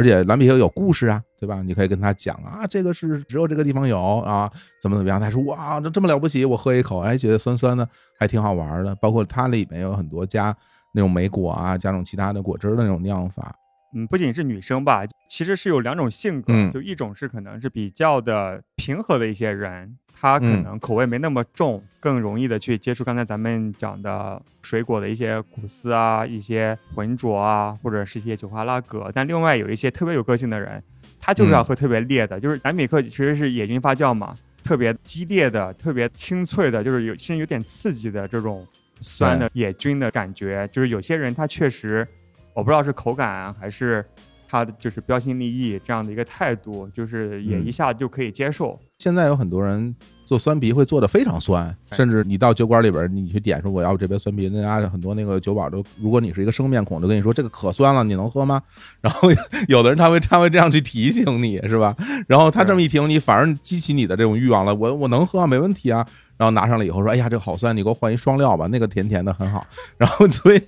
[0.00, 1.60] 而且兰比克有故事啊，对吧？
[1.60, 5.20] 你可以跟他讲啊，这个是只有这个地方有啊，怎么怎么样？
[5.20, 7.86] 他说哇，这这么了不起，我喝一口，哎，觉得酸酸的，
[8.18, 8.94] 还挺好玩的。
[8.94, 10.56] 包括它里面有很多加
[10.94, 13.54] 那种莓果啊，加种其他的果汁的那种酿法。
[13.94, 29.10] 嗯，不仅是女生吧，其实是有两种性格，嗯就一种是可能是比较的平和的一些人，他可嗯能口味没那么重，更容易的去接触刚才咱们讲的水果的一些谷丝啊、一些浑浊啊，或者是一些酒花拉格。
[29.14, 30.82] 但另外有一些特别有个性的人，
[31.20, 38.66] 他就是要嗯喝特别烈的，就是南米克其实是野菌发酵嘛，特别激烈的、特别清脆的，就是有甚至有点刺激的这种
[39.00, 40.68] 酸的野菌的感觉。
[40.72, 42.06] 就是有些人他确实，
[42.54, 44.04] 我不知道是口感啊还是
[44.50, 48.76] 他的就是标新立异这样的一个态度，就是也嗯一下就可以接受。
[48.98, 49.94] 现在有很多人
[50.26, 58.60] 做酸啤会做的非常酸，甚至你到酒馆里边，你去点说我要这杯酸啤，那家很多那个酒保都，如果你是一个生面孔，就跟你说这个可酸了，你能喝吗？
[59.00, 59.28] 然后
[59.68, 61.96] 有的人他会他会这样去提醒你，是吧？
[62.26, 66.04] 然后他这么一听，你反而激起你的这种欲望了，我我能喝，啊没问题啊。
[66.40, 69.66] 然后拿上来以后说，哎呀，这个好酸，你给我换一双料吧，那个甜甜的很好。
[69.98, 70.58] 然后 所以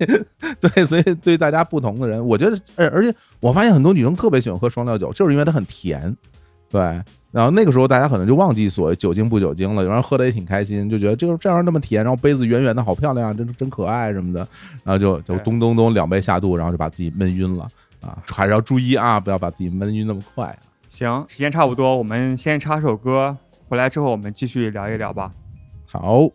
[0.61, 6.15] 对，所以对大家不同的人，我觉得，而而且我发现很多女生特别喜欢喝双料酒，就是因为它很甜，
[6.69, 7.03] 对。
[7.31, 14.47] 然后那个时候大家可能就忘记所谓酒精不酒精了，有人喝的也挺开心，就觉得这个这玩意儿那么甜，然后杯子圆圆的好漂亮啊，真真可爱什么的，
[14.85, 17.67] 然后就就咚咚咚两杯下肚，然后就把自己闷晕了
[18.03, 20.59] 啊，还是要注意啊，不要把自己闷晕那么快啊。
[20.91, 23.35] 行，时间差不多，我们先插首歌，
[23.67, 25.33] 回来之后我们继续聊一聊吧。
[25.93, 26.27] 好，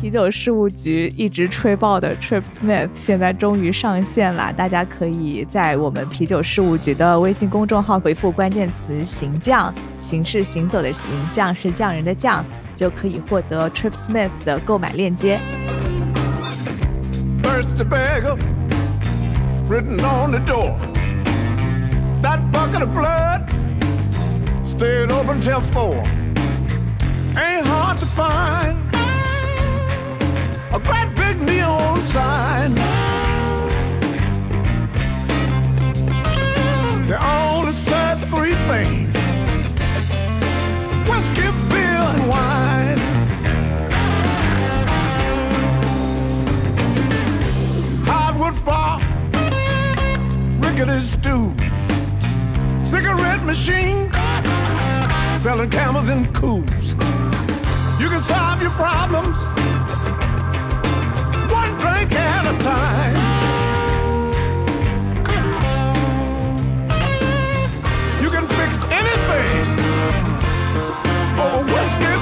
[0.00, 12.44] 啤酒事务局一直吹爆的 Trip Smith 现在终于上线了，大家可以在我们啤酒事务局的微信公众号回复关键词“行将”，行是行走的行，将是匠人的匠，
[12.76, 15.40] 就可以获得 Trip Smith 的购买链接。
[17.42, 18.36] thirsty beggar
[19.68, 20.76] written on the door.
[22.22, 23.55] That bucket of blood
[24.66, 26.02] stayed open till four.
[27.38, 28.76] Ain't hard to find
[30.74, 32.74] a great big neon sign.
[37.06, 39.16] They only serve three things
[41.08, 42.98] whiskey, beer, and wine.
[48.08, 49.00] hardwood bar,
[50.58, 51.60] rickety stools,
[52.82, 54.10] cigarette machine,
[55.46, 56.90] selling camels and coos.
[58.00, 59.36] You can solve your problems
[61.48, 63.16] one drink at a time.
[68.20, 69.66] You can fix anything
[71.38, 72.15] over whiskey,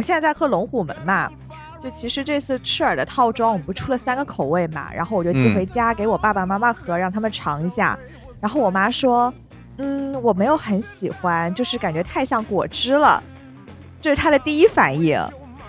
[0.00, 1.30] 们现在在喝龙虎门嘛，
[1.78, 7.98] 就其实这次赤耳的套装我们不出了三个口味嘛，然后我就寄嗯回家给我爸爸妈妈喝，让他们尝一下。
[8.40, 9.32] 然后我妈说，
[9.76, 13.22] 嗯，我没有很喜欢，就是感觉太像果汁了，
[14.00, 15.20] 这是她的第一反应。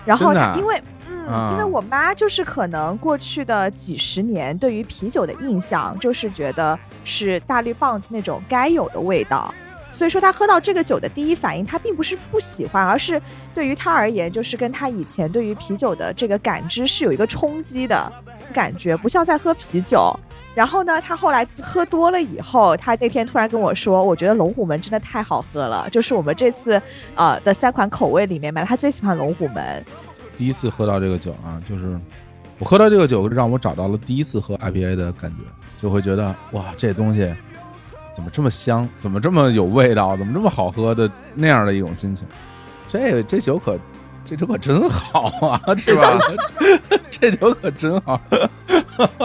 [0.06, 0.82] 然后因为。
[1.08, 9.52] 嗯，啊因为我妈就是可能过去的几十年对于啤酒的印象，就是觉得是大绿棒子那种该有的味道，
[9.92, 13.20] 所以说他喝到这个酒的第一反应，他并不是不喜欢，而是
[13.54, 18.12] 对于他而言，就是跟他以前对于啤酒的这个感知是有一个冲击的
[18.52, 20.18] 感觉，不像在喝啤酒。
[20.54, 26.80] 然后呢，他后来喝多了以后，他那天突然跟我说，我觉得龙虎门真的太好喝了，就是我们这次
[27.14, 29.82] 呃的三款口味里面嘛，他最喜欢龙虎门。
[30.36, 31.98] 第一次喝到这个酒啊，就是
[32.58, 35.38] 我喝到这个酒，让我找到了第一次喝 IPA 的感觉，
[35.80, 37.34] 就会觉得哇，这东西
[38.14, 42.26] 怎么这么香，怎么这么有味道，怎么这么好喝的那样的一种心情。
[42.88, 43.78] 这这酒可
[44.24, 46.18] 这酒可真好啊， 是吧？
[47.10, 48.20] 这酒可真好，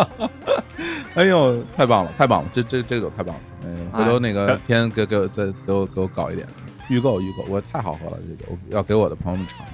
[1.16, 2.50] 哎呦，太棒了，太棒了！
[2.54, 3.42] 这这这酒太棒了！
[3.66, 6.48] 哎，回头那个哎天给给我再给我给我搞一点。
[6.90, 9.66] 预购预购，我太好喝了，这酒要给我的朋友们尝。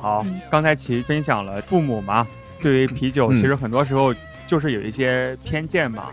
[0.00, 2.26] 好嗯，刚才其分享了父母嘛，
[2.60, 4.14] 对于啤酒，嗯其实很多时候
[4.46, 6.10] 就是有一些偏见嘛，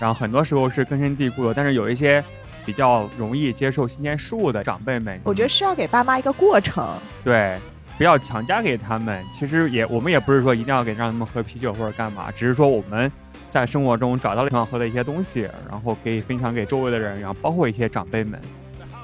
[0.00, 2.22] 然后很多时候是根深蒂固的，但是有一些
[2.64, 6.86] 比较容易接受新鲜事物的长辈们，我觉得是要给爸妈一个过程。
[7.24, 7.58] 对，
[7.96, 9.24] 不要强加给他们。
[9.32, 13.10] 其实也我们也不是说一定要给让他们喝啤酒或者干嘛，只是说我们
[13.50, 18.40] 在生活中找到了挺好喝的一些东西，然后可以分享给周围的人，然后包括一些长辈们。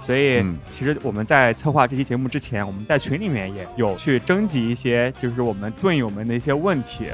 [0.00, 7.08] 所以嗯，其实我们在策划这期节目之前，我们在群里面也有去征集一些，就是我们队友们的一些问题。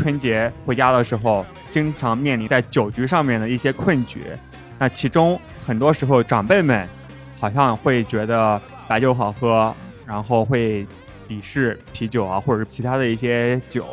[0.00, 4.22] 春节回家的时候，经常面临在酒局上面的一些困局。
[4.78, 6.88] 那其中很多时候，长辈们
[7.38, 9.74] 好像会觉得白酒好喝，
[10.06, 10.86] 然后会
[11.28, 13.86] 鄙视啤酒啊，或者是其他的一些酒。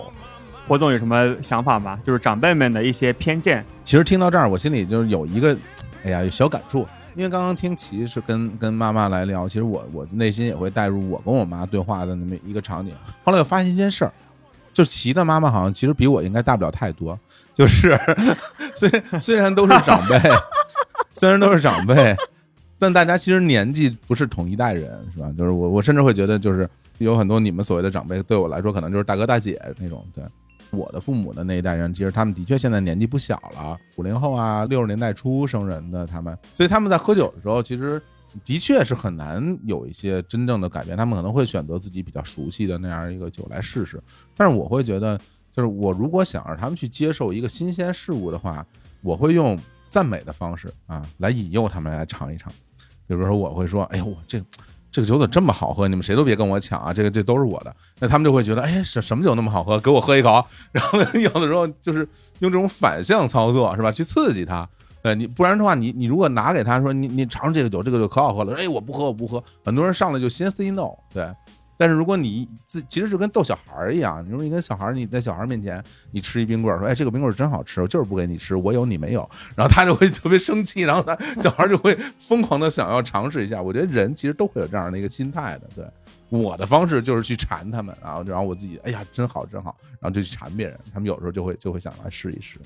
[0.66, 2.00] 霍总有什么想法吗？
[2.06, 3.66] 就是长辈们的一些偏见。
[3.84, 5.58] 其实听到这儿，我心里就是有一个，
[6.06, 6.88] 哎呀，有小感触。
[7.16, 12.94] 因为刚刚听齐是跟跟妈妈来聊，其实我我内心也会带入我跟我妈对话的那么一个场景。
[13.26, 14.14] 后来我发现一件事儿，
[14.78, 17.18] 就齐的妈妈好像其实比我应该大不了太多，
[17.52, 17.98] 就是
[18.78, 18.88] 虽
[19.20, 20.16] 虽然都是长辈，
[21.16, 22.16] 虽然都是长辈，
[22.78, 25.34] 但大家其实年纪不是同一代人，是吧？
[25.36, 26.70] 就是我我甚至会觉得，就是
[27.00, 30.24] 有很多你们所谓的长辈，对我来说可能就是大哥大姐那种，对。
[30.70, 38.00] 我的父母的那一代人，其实他们的确现在年纪不小了，五零后啊，六十年代初生人的他们，所以他们在喝酒的时候，其实
[38.44, 40.96] 的确是很难有一些真正的改变。
[40.98, 44.02] 他们可能会选择自己比较熟悉的那样一个酒来试试，
[44.36, 45.18] 但是我会觉得，
[45.56, 48.66] 就是我如果想让他们去接受一个新鲜事物的话，
[49.02, 49.58] 我会用
[49.90, 52.52] 赞美的方式啊来引诱他们来尝一尝。
[53.08, 54.38] 比如说，我会说：“哎呦，我这
[54.92, 55.88] 这个酒怎么这么好喝？
[55.88, 56.92] 你们谁都别跟我抢啊！
[56.92, 59.80] 这个这都是我的。”那他们就会觉得：“哎，什什么酒那么好喝？
[59.80, 62.00] 给我喝一口。”然后有的时候就是
[62.40, 63.90] 用这种反向操作，是吧？
[63.90, 64.68] 去刺激他。
[65.08, 69.42] 对你，不然的话，你你如果拿给他说你你尝尝这个酒，这个酒可好喝了，哎，我不喝，我不喝。
[69.64, 71.34] 很多人上来就先 say no，对。
[71.80, 75.82] 但是如果你自其实就跟逗小孩儿一样，你说你跟小孩儿，你在小孩儿面前
[76.12, 83.62] 你吃一冰棍儿，说哎这个冰棍儿真好吃，我就是不给你吃，我有你没有，然后他就会 特别生气，然后他小孩儿就会疯狂的想要尝试一下。
[83.62, 85.86] 我觉得人其实都会有这样的一个心态的，对。
[86.30, 92.60] 我的方式就是去馋他们，然后然后我自己哎呀真好真好，然后就去馋别人，他们有时候就会就会想来试一试。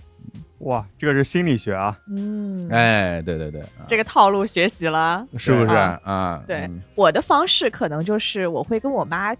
[0.59, 1.97] 哇，这个是心理学啊！
[2.07, 5.27] 嗯，哎，对对对，啊这个套路学习了。
[5.37, 6.43] 是不是对啊？
[6.45, 9.35] 对嗯我的方式可能就是我会跟我妈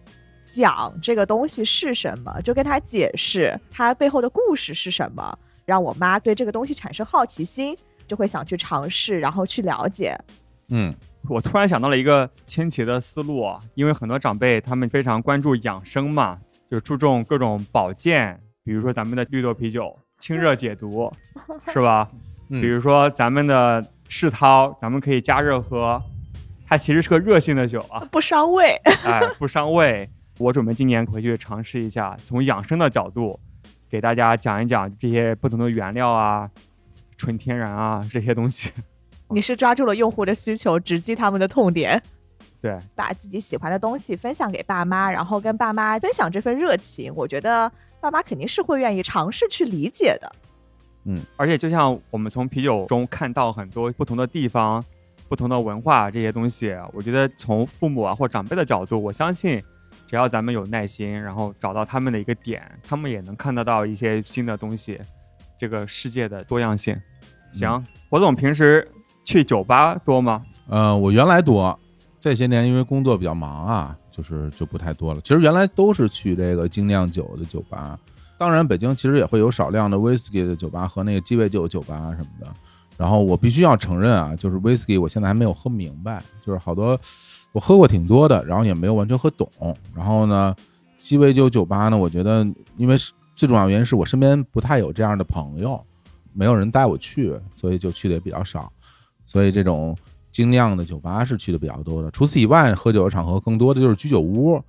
[0.45, 10.17] 讲这个东西是什么，就跟她解释它背后的故事是什么，让我妈对这个东西产生好奇心，就会想去尝试，然后去了解。
[10.69, 10.93] 嗯
[11.29, 21.11] 我突然想到了一个千奇的思路啊，因为很多长辈他们非常关注养生嘛，就注重各种保健，比如说咱们的绿豆啤酒清热解毒，
[21.71, 22.09] 是吧？
[22.49, 26.01] 嗯比如说咱们的世涛，咱们可以加热喝，
[26.67, 28.75] 它其实是个热性的酒啊，不伤胃。
[29.05, 30.09] 哎，不伤胃。
[30.37, 33.39] 我准备今年回去尝试一下，从养生的角度
[33.89, 36.49] 给大家讲一讲这些不同的原料啊、
[37.15, 38.71] 纯天然啊这些东西。
[39.31, 42.01] 你是抓住了用户的需求，直击他们的痛点，
[42.61, 47.13] 对，把自己喜欢的东西分享给爸妈，然后跟爸妈分享这份热情。
[47.15, 50.31] 我觉得爸妈肯定是会愿意尝试去理解的。
[51.05, 54.83] 嗯而且就像我们从啤酒中看到很多不同的地方、
[55.27, 59.63] 不同的文化这些东西，我觉得从父母啊或长辈的角度，我相信
[60.05, 64.99] 只要咱们有耐心，然后找到他们的一个点，他们也能看得到一些新的东西，
[65.57, 66.95] 这个世界的多样性。
[67.51, 68.87] 行，火总平时
[69.23, 70.43] 去酒吧多吗？
[70.67, 71.77] 呃，我原来多，
[72.19, 75.21] 这些年因为工作比较忙啊，就是就不太多了。
[75.21, 77.97] 其实原来都是去这个精酿酒的酒吧，
[78.37, 82.47] 当然北京其实也会有少量的 whisky 的酒吧和那个鸡尾酒酒吧什么的。
[82.97, 86.99] 然后我必须要承认啊，就是 whisky 我现在还没有喝明白，就是好多
[87.51, 89.49] 我喝过挺多的，然后也没有完全喝懂。
[89.95, 90.55] 然后呢，
[90.97, 92.45] 鸡尾酒酒吧呢，我觉得
[92.77, 92.95] 因为
[93.35, 95.83] 最重要原因是我身边不太有这样的朋友，
[96.31, 98.71] 没有人带我去，所以就去的也比较少。
[99.25, 99.97] 所以这种
[100.31, 102.09] 精酿的酒吧是去的比较多的。
[102.11, 104.61] 除此以外，喝酒的场合更多的就是居酒屋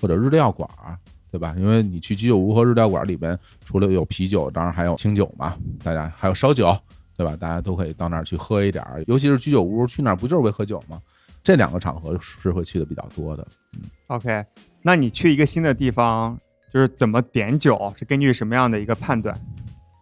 [0.00, 0.98] 或者日料馆儿，
[1.30, 1.54] 对吧？
[1.58, 6.76] 因为你去居酒屋和日料馆里边，除了有啤酒，当然还有清酒嘛，大家还有烧酒，
[7.16, 7.36] 对吧？
[7.36, 9.02] 大家都可以到那儿去喝一点儿。
[9.06, 11.00] 尤其是居酒屋，去那儿不就是为喝酒吗？
[11.42, 13.46] 这两个场合是会去的比较多的。
[13.74, 14.44] 嗯 OK，
[14.82, 16.36] 那你去一个新的地方，
[16.72, 19.34] 就是怎么点酒，是根据什么样的一个判断？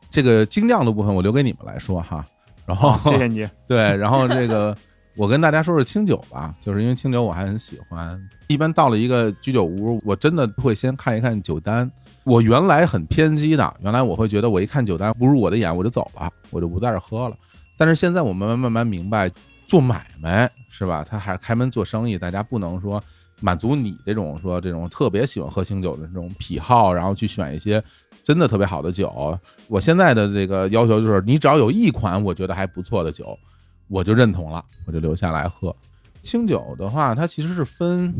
[0.09, 2.25] 这个精酿的部分我留给你们来说哈。
[2.69, 3.49] 然后好，谢谢你。
[3.67, 4.77] 对，然后这个
[5.17, 8.21] 我跟大家说说清酒吧，就是因为清酒我还很喜欢。
[8.47, 11.91] 一般到了一个居酒屋，我真的会先看一看酒单。
[12.25, 17.35] 我原来很偏激的，原来我会觉得我一看酒单不入我的眼，我就走了，我就不在这喝了。
[17.79, 19.31] 但是现在我慢慢慢慢明白，
[19.67, 21.03] 做买卖是吧？
[21.09, 23.03] 他还是开门做生意，大家不能说
[23.41, 27.83] 满足你这种说这种特别喜欢喝清酒的这种癖好，然后去选一些
[28.23, 29.39] 真的特别好的酒。
[29.69, 33.39] 我现在的这个要求就是，你只要有一款我觉得还不错的酒，
[33.89, 35.75] 我就认同了，我就留下来喝。
[36.23, 38.13] 清酒的话，它其实是分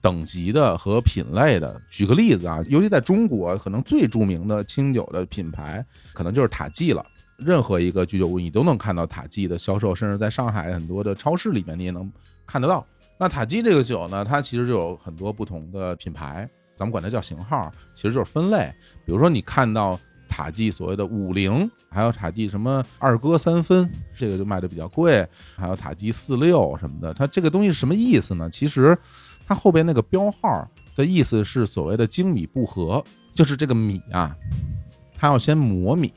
[0.00, 1.80] 等级的和品类的。
[1.90, 7.04] 举个例子啊，尤其在中国，可能最著名的清酒的品牌可能就是塔季了。
[7.38, 12.08] 任何一个居酒屋，你都能看到塔季的销售，甚至在上海很多的超市里面，你也能
[12.46, 12.86] 看得到。
[13.22, 18.68] 那塔基这个酒呢，它其实就有很多不同的品牌，咱们管它叫型号，其实就是分类。
[19.06, 19.96] 比如说，你看到
[20.28, 27.14] 塔基所谓的五零，还有塔基什么二哥三分，这个就卖的比较贵，还有塔基四六什么的。
[27.14, 28.50] 它这个东西是什么意思呢？
[28.50, 28.98] 其实
[29.46, 34.36] 它后边那个标号的意思是所谓的精米不和，就是这个米啊，
[35.16, 36.12] 它要先磨米，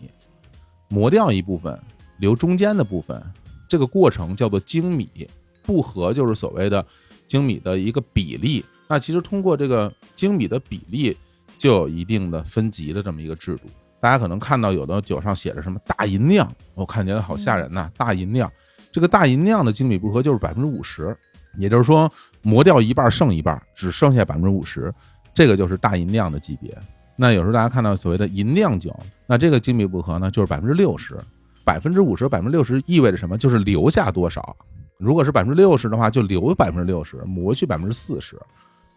[0.90, 1.80] 磨掉一部分，
[2.18, 3.24] 留中间的部分，
[3.70, 5.30] 这个过程叫做精米。
[5.66, 6.86] 不和就是所谓的
[7.28, 8.64] 精米的一个比例。
[8.88, 11.18] 那其实通过这个精米的比例，
[11.58, 13.64] 就有一定的分级的这么一个制度。
[14.00, 17.90] 大家可能看到有的酒上写着什么大银酿，我看起来好吓人呐！
[17.98, 18.52] 大银酿，
[18.92, 21.18] 这个大银酿的精米不和就是百分之五十，
[21.58, 22.12] 也就是说
[22.44, 24.94] 磨掉一半剩一半，只剩下百分之五十，
[25.34, 26.78] 这个就是大银酿的级别。
[27.16, 28.96] 那有时候大家看到所谓的银酿酒，
[29.26, 31.18] 那这个精米不和呢就是百分之六十，
[31.64, 33.36] 百分之五十、百分之六十意味着什么？
[33.36, 34.56] 就是留下多少。
[34.98, 38.40] 如果是百分之六十的话，就留百分之六十，磨去百分之四十，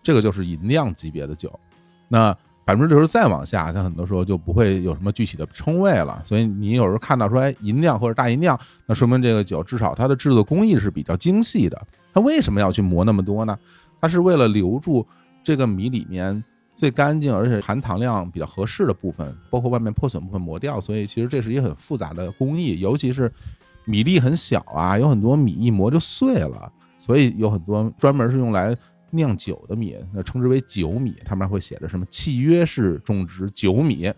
[0.02, 1.52] 这个就是银酿级别的酒。
[2.08, 2.32] 那
[2.64, 6.22] 百分之六十再往下，它很多时候就不会有什么具体的称谓了。
[6.24, 11.86] 所以你有时候看到说，哎，银酿或者大银酿，那说明这个酒至少它的制作工艺是比较精细的。
[12.12, 13.58] 它为什么要去磨那么多呢？
[14.00, 15.04] 它是为了留住
[15.42, 16.44] 这个米里面
[16.76, 20.80] 最干净而且含糖量比较合适的部分，包括外面破损部分磨掉。
[20.80, 23.32] 所以其实这是一个很复杂的工艺，尤其是。
[23.88, 28.76] 米粒很小啊，有很多米一磨就碎了，所以有很多专门是用来
[29.10, 34.12] 酿酒的米，那称之为酒米，上面会写着什么契约式种植酒米，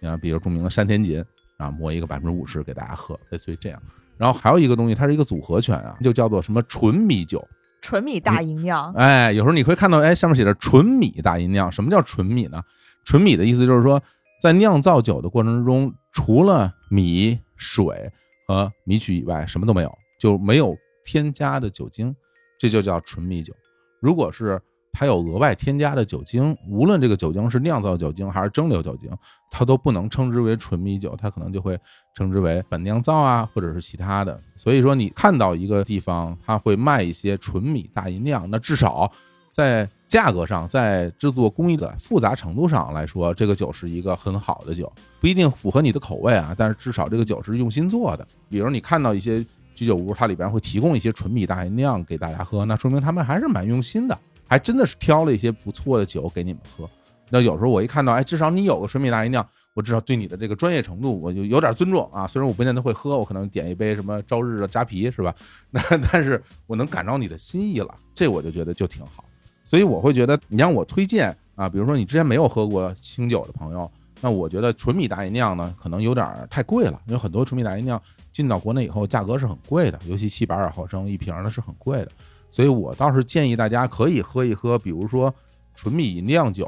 [0.00, 1.22] 你看，比如著名的山田锦
[1.56, 3.82] 啊，磨一个百分之五十给大家喝，类似于这样。
[4.16, 7.44] 然后还有一个东西，它是一个组合拳啊，就叫做什么纯米酒，
[7.80, 8.92] 纯米大吟酿。
[8.94, 11.70] 哎，有时候你会看到，哎，上面写着纯米大吟酿。
[11.72, 12.62] 什么叫纯米呢？
[13.04, 14.00] 纯米的意思就是说，
[14.40, 18.12] 在酿造酒的过程之中，除了米水。
[18.48, 20.74] 和米曲以外什么都没有，就没有
[21.04, 22.16] 添加的酒精，
[22.58, 23.54] 这就叫纯米酒。
[24.00, 29.10] 如果是它有额外添加的酒精，无论这个酒精是酿造酒精还是蒸馏酒精，
[29.50, 31.78] 它都不能称之为纯米酒，它可能就会
[32.16, 34.40] 称之为本酿造啊，或者是其他的。
[34.56, 39.12] 所以说，你看到一个地方它会卖一些纯米大吟酿，那至少
[39.58, 39.90] 在。
[40.08, 44.90] 价格上，在制作工艺的复杂程度上来说，这个酒是一个很好的酒，
[45.20, 48.26] 不一定符合你的口味啊，但是至少这个酒是用心做的。
[48.48, 49.44] 比如你看到一些
[49.74, 56.88] 居酒屋，它里边会提供一些纯米大吟酿给大家喝，那说明他们还是蛮用心的，还真的是挑了一些不错的酒给你们喝。
[57.28, 62.26] 那有时候我一看到，哎，至少你有个纯米大吟酿，我至少对你的这个专业程度我就有点尊重啊。
[62.26, 65.34] 虽然我不见得会喝，我可能点一杯什么朝日的扎啤是吧？
[65.68, 69.22] 那但是我能感到你的心意了，这我就觉得就挺好。
[69.68, 73.90] 所以我会觉得，你让我推荐啊，比如说你之前没有喝过清酒的朋友，
[74.22, 78.00] 那我觉得纯米大吟酿呢，可能有点太贵了，因为很多纯米大吟酿
[78.32, 82.08] 进到国内以后，价格是很贵的，尤其七百二毫升一瓶的是很贵的。
[82.50, 85.32] 所以我倒是建议大家可以喝一喝，比如说
[85.74, 86.66] 纯米吟酿酒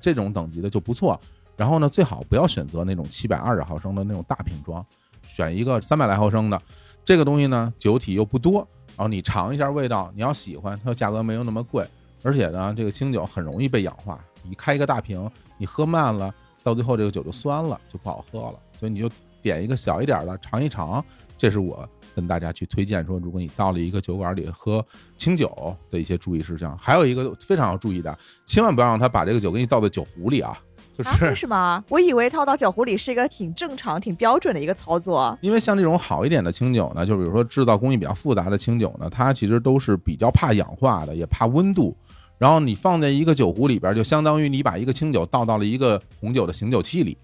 [0.00, 1.20] 这种等级的就不错。
[1.56, 4.84] 然后呢，最好不要选择那种七百二十毫升的那种大瓶装，
[5.24, 6.60] 选一个三百来毫升的。
[7.04, 11.86] 这个东西呢，酒体又不多，然后你尝一下味道，你要喜欢，它价格没有那么贵。
[12.22, 14.18] 而且呢，这个清酒很容易被氧化。
[14.42, 18.54] 你开一个大瓶，你喝慢了，到最后这个酒就酸了，就不好喝了。
[18.72, 19.10] 所以你就
[19.42, 21.04] 点一个小一点的尝一尝。
[21.36, 24.84] 这是我跟大家去推荐说，如果你到了一个酒馆里喝
[25.16, 26.76] 清酒的一些注意事项。
[26.76, 30.58] 还有一个非常要注意的，千万不要让他把这个酒给你倒在酒壶里啊。
[31.04, 31.16] 啊？
[31.22, 31.82] 为什么？
[31.88, 35.36] 我以为倒到酒壶里是一个挺正常、挺标准的一个操作。
[35.40, 41.96] 因为像这种好一点的清酒呢，就比如说制造工艺比较复杂的清酒呢，它其实都是比较怕氧化的，也怕温度。
[42.40, 47.14] 然后你放在一个酒壶里边，就相当于你把一个清酒倒到了一个红酒的醒酒器里，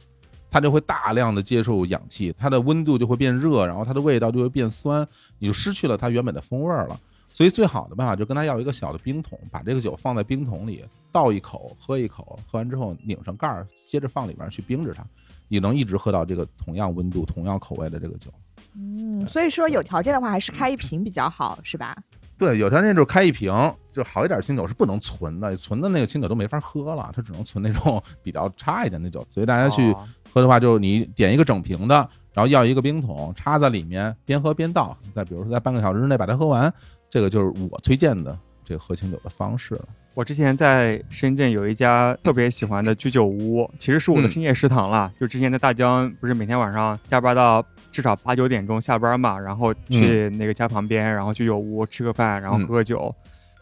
[0.50, 5.08] 它就会大量的接受氧气，它的温度就会变热，然后它的味道就会变酸，
[5.38, 7.00] 你就失去了它原本的风味了。
[7.28, 15.02] 所以最好的办法就跟他要一个小的冰桶，把这个酒放在冰桶里，倒一口，喝一口，喝完之后拧上盖儿，接着放里边去冰着它，
[15.48, 18.30] 你能一直喝到这个同样温度、同样口味的这个酒。
[18.74, 21.96] 嗯，所以说有条件的话，还是开一瓶比较好，是吧？
[22.38, 23.50] 对，有条件就是开一瓶，
[23.90, 29.26] 就好一点清酒是不能存的，存的那个清酒都没法喝了，它只能存那种 比较差一点的酒。
[29.30, 29.94] 所以大家去
[30.32, 31.94] 喝的话，就是你点一个整瓶的，
[32.34, 36.72] 然后要一个冰桶插在里面，边喝边倒，再比如说在半个小时之内把它喝完，
[37.08, 39.84] 这个就是我推荐的这个喝清酒的方式了。
[40.12, 45.10] 我之前在深圳有一家特别喜欢的居酒屋，其实是我的嗯深夜食堂啦。
[45.20, 53.14] 就之前在大江，不是每天晚上加班到至少八九点钟下班嘛，然后去那个家旁边，然后居酒屋吃个饭，然后喝个酒。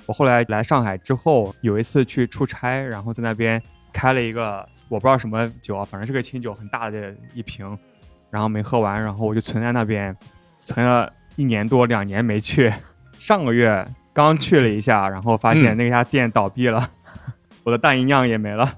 [0.06, 3.60] 我后来来上海之后，有一次去出差，然后在那边
[3.92, 7.76] 开了一个我不知道什么酒啊，反正是个清酒，很大的一瓶，
[8.30, 10.16] 然后没喝完，然后我就存在那边，
[10.64, 12.72] 存了一年多两年没去，
[13.18, 13.84] 上个月
[14.14, 16.88] 刚去了一下，然后发现嗯那家店倒闭了，
[17.64, 18.74] 我的大银酿也没了。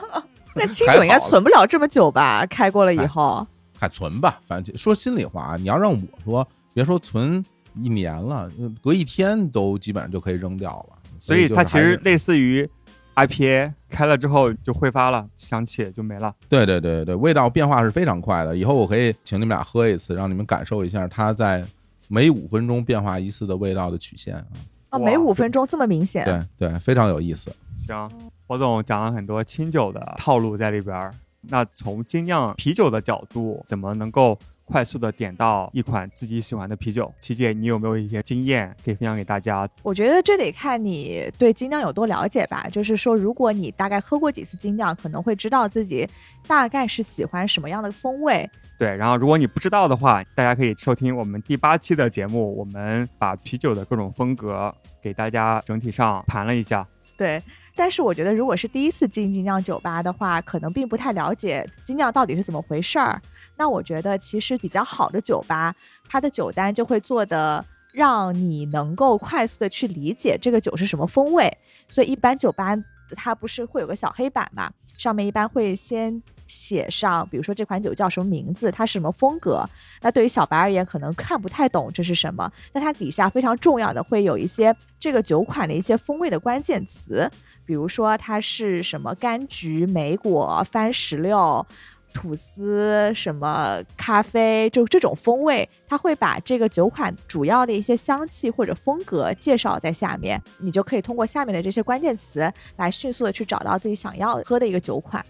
[0.54, 2.44] 那清酒应该存不了这么久吧？
[2.46, 3.46] 开过了以后，
[3.78, 7.42] 还存吧，反正说心里话啊，你要让我说，别说存
[7.76, 8.50] 一年了，
[8.82, 10.98] 隔一天都基本上就可以扔掉了。
[11.20, 12.68] 所以它其实类似于
[13.14, 16.34] IPA，开了之后就挥发了，香气就没了。
[16.48, 18.56] 对对对对，味道变化是非常快的。
[18.56, 21.64] 以后我可以请你们俩喝一次，让你们感受一下它在
[22.08, 24.46] 每五分钟变化一次的味道的曲线啊。
[24.90, 26.24] 哦，哇每五分钟这么明显。
[26.24, 27.54] 对对，非常有意思。
[27.76, 28.10] 行，
[28.46, 31.14] 火总讲了很多清酒的套路在里边儿。
[31.42, 34.38] 那从精酿啤酒的角度，怎么能够
[34.70, 37.12] 快速的点到一款自己喜欢的啤酒？
[37.18, 39.68] 琪姐，你有没有一些经验可以分享给大家？
[39.82, 42.68] 我觉得这得看你对精酿有多了解吧。
[42.70, 46.08] 就是说，如果你大概喝过几次精酿，可能会知道自己
[46.46, 48.48] 大概是喜欢什么样的风味。
[48.78, 56.86] 对，然后如果你不知道的话，大家可以收听我们第八期的节目，我们把啤酒的各种风格给大家整体上盘了一下。
[57.18, 57.42] 对，
[57.80, 63.18] 但是我觉得，如果是第一次进精酿酒吧的话，可能并不太了解精酿到底是怎么回事儿。
[63.56, 65.74] 那我觉得，其实比较好的酒吧，
[66.06, 71.50] 它的酒单就会做的让你能够快速的去理解这个酒是什么风味。
[71.88, 72.76] 所以，一般酒吧
[73.16, 79.64] 它不是会有个小黑板嘛，上面一般会先写上，比如说这款酒叫什么名字，它是什么风格。
[80.02, 82.52] 那对于小白而言，可能看不太懂这是什么。
[82.72, 87.30] 那它底下非常重要的会有一些这个酒款的一些风味的关键词，
[87.64, 91.64] 比如说它是什么柑橘、莓果、番石榴。
[92.12, 105.24] 吐司、什么咖啡，就这种风味，它会把这个酒款主要的一些香气或者风格介绍在下面，你就可以通过下面的这些关键词来迅速的去找到自己想要喝的一个酒款。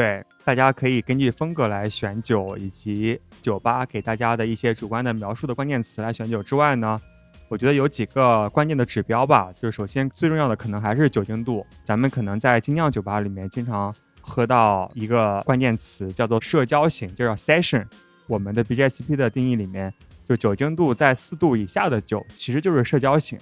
[0.00, 6.98] 对，大家可以根据风格来选酒，以及酒吧给大家的一些主观的描述的关键词来选酒之外呢，
[7.48, 9.52] 我觉得有几个关键的指标吧。
[9.52, 11.66] 就是首先最重要的可能还是酒精度。
[11.84, 17.86] 咱们可能在精酿酒吧里面经常喝到一个关键词叫做社交型，就叫 session。
[18.26, 19.92] 我们的 BJCP 的定义里面，
[20.26, 23.38] 就酒精度在四度以下的酒其实就是社交型。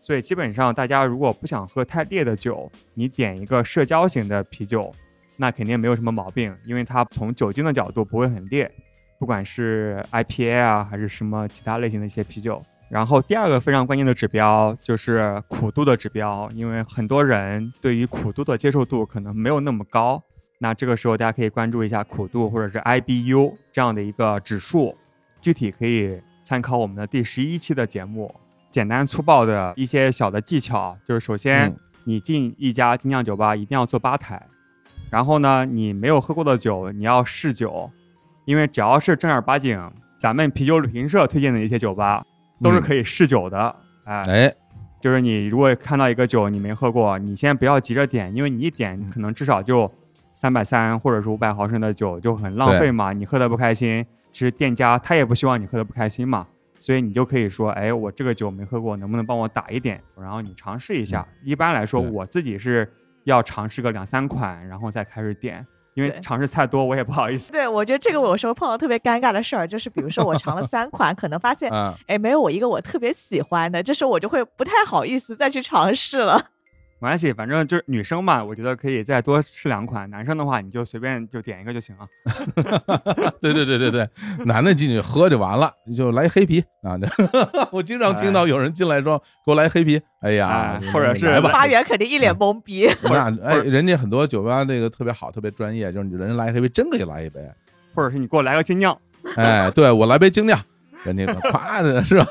[0.00, 4.94] 所以基本上大家如果不想喝太烈的酒，你点一个社交型的啤酒。
[5.36, 8.70] 那肯定没有什么毛病，因为它从酒精的角度不会很烈，
[9.18, 12.62] 不管是 IPA 啊还是什么其他类型的一些啤酒。
[12.88, 20.22] 然后第二个非常关键的指标就是苦度的指标，因为很多人对于苦度的接受度可能没有那么高。
[20.58, 24.96] 那这个时候大家可以关注一下苦度或者是 IBU 这样的一个指数，
[25.42, 28.34] 具体可以参考我们的第十一期的节目。
[28.70, 34.40] 简单粗暴的一些小的技巧，就是首先嗯你进一家精酿酒吧一定要坐吧台。
[35.10, 37.90] 然后呢，你没有喝过的酒，你要试酒，
[38.44, 39.80] 因为只要是正儿八经
[40.18, 42.24] 咱们啤酒旅行社推荐的一些酒吧，
[42.62, 43.76] 都是可以试酒的。
[44.04, 44.54] 哎，哎，
[45.00, 49.90] 就是你如果看到一个酒你没喝过，你先不要急着点，因为你一点可能至少就
[50.34, 56.46] 三百三或者是五百毫升的酒就很浪费嘛，你喝的不开心，其实店家他也不希望你喝的不开心嘛。
[56.78, 60.00] 所以你就可以说，哎，我这个酒没喝过，能不能帮我打一点？
[60.20, 61.26] 然后你尝试一下。
[61.42, 62.88] 一般来说，我自己是
[63.26, 67.50] 要尝试个两三款，然后再开始点，因为尝试太多我也不好意思。
[67.52, 76.50] 对，我觉得这个我有时候碰到特别尴尬的事儿，就是比如说我尝了三款，可能发现啊，哎没有我一个我特别喜欢的，这时候我就会不太好意思再去尝试了。
[76.98, 80.08] 没关系，反正就是女生嘛，我觉得可以再多试两款。
[80.08, 82.06] 男生的话，你就随便就点一个就行了。
[83.40, 84.08] 对对对对对，
[84.44, 86.96] 男的进去喝就完了，你就来黑啤啊！
[87.70, 92.88] 我经常听到有人进来说给我来黑啤，哎呀哎，或者是来吧发源肯定一脸懵逼。
[93.02, 97.40] 那哎，人家很多酒吧那个特别好，特别专业，就是人来黑啤真给来一杯，
[97.94, 98.96] 或者是你给我来个精酿，
[99.36, 100.58] 哎，对我来杯精酿，
[101.04, 102.26] 人家夸的是吧？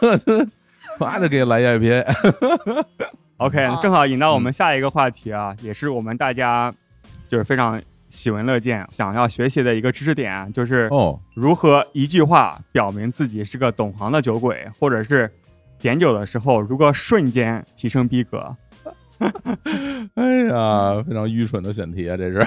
[0.97, 2.03] 夸的给来一杯，
[3.37, 6.73] OK，啊正好引到我们下一个话题啊，也是我们大家
[7.27, 15.29] 就是非常喜闻乐见、想要学习的一个知识点啊，就是哦，如何一句话表明自己是个懂行的酒鬼，或者是
[15.77, 18.55] 点酒的时候如何瞬间提升逼格。
[20.15, 22.45] 哎呀，非常愚蠢的选题啊，这是。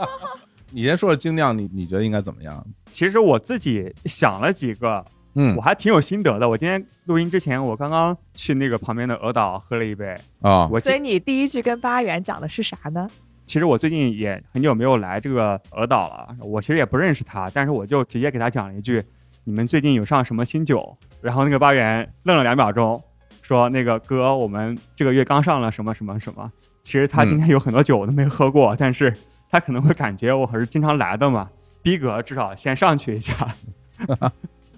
[0.72, 2.64] 你先说说精酿，你你觉得应该怎么样？
[2.90, 5.04] 其实我自己想了几个，
[5.34, 6.48] 嗯我还挺有心得的。
[6.48, 10.16] 我今天录音之前，我刚刚去那个旁边的鹅岛喝了一杯。
[10.40, 13.08] 啊，我所以你第一句跟八元讲的是啥呢？
[13.46, 19.02] 其实我最近也很久没有来这个鹅岛了，我其实也不认识他，但是我就直接给他讲了一句
[19.42, 23.02] ：“你们最近有上什么新酒？”然后那个八元愣了两秒钟，
[23.42, 26.50] 说：“那个哥，我们这个月刚上了什么什么什么。”
[26.84, 29.12] 其实他今天有很多酒我都没喝过，但是
[29.50, 31.50] 他可能会感觉我还是经常来的嘛。
[31.82, 33.34] 逼格至少先上去一下。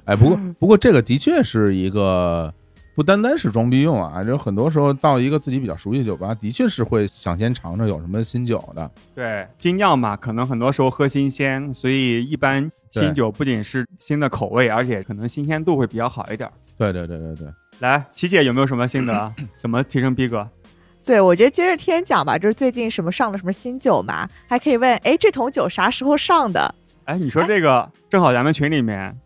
[0.05, 2.53] 哎，不过不过这个的确是一个
[2.95, 8.91] 不单单是装逼用啊，就很多时候到一个自己比较熟悉的酒吧，的确是会想先尝尝有什么新酒的。
[9.15, 16.51] 对，精酿嘛，可能很多时候喝新鲜，所以一般新酒不仅是新的口味，而且可能新鲜度会比较好一点。
[16.77, 17.47] 对对对对对，
[17.79, 19.33] 来，琪姐有没有什么心得？
[19.57, 20.47] 怎么提升逼格？
[21.07, 26.75] 对，我觉得接着天讲吧，就是最近什么上了什么新酒嘛，还可以问，哎，这桶酒啥时候上的？
[27.05, 29.17] 哎，你说这个，正好咱们群里面，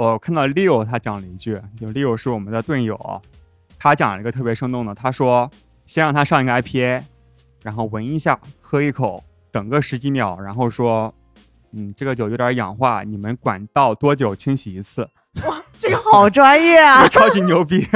[0.00, 2.98] 我看到 Leo 他讲了一句，就 Leo 是我们的队友，
[3.78, 5.50] 他讲了一个特别生动的，他说
[5.84, 7.02] 先让他上一个 IPA，
[7.62, 9.22] 然后闻一下，喝一口，
[9.52, 11.12] 等个十几秒，然后说，
[11.74, 15.06] 嗯，这个酒有点氧化，你们管道多久清洗一次？
[15.44, 17.08] 哇这个好专业 这啊个！
[17.10, 17.86] 超级牛逼，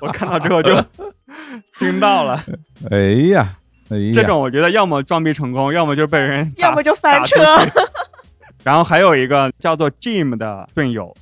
[0.00, 0.70] 我看到之后就
[1.76, 2.40] 惊到了。
[2.92, 2.96] 哎
[3.34, 3.56] 呀，
[3.90, 7.44] 哎呀，这种我觉得要么装逼成功，要么就被人要么就翻车。
[8.68, 11.16] 然后还有一个叫做 Jim 的队友，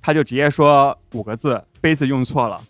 [0.00, 2.60] 他就直接说五个字：杯子用错了。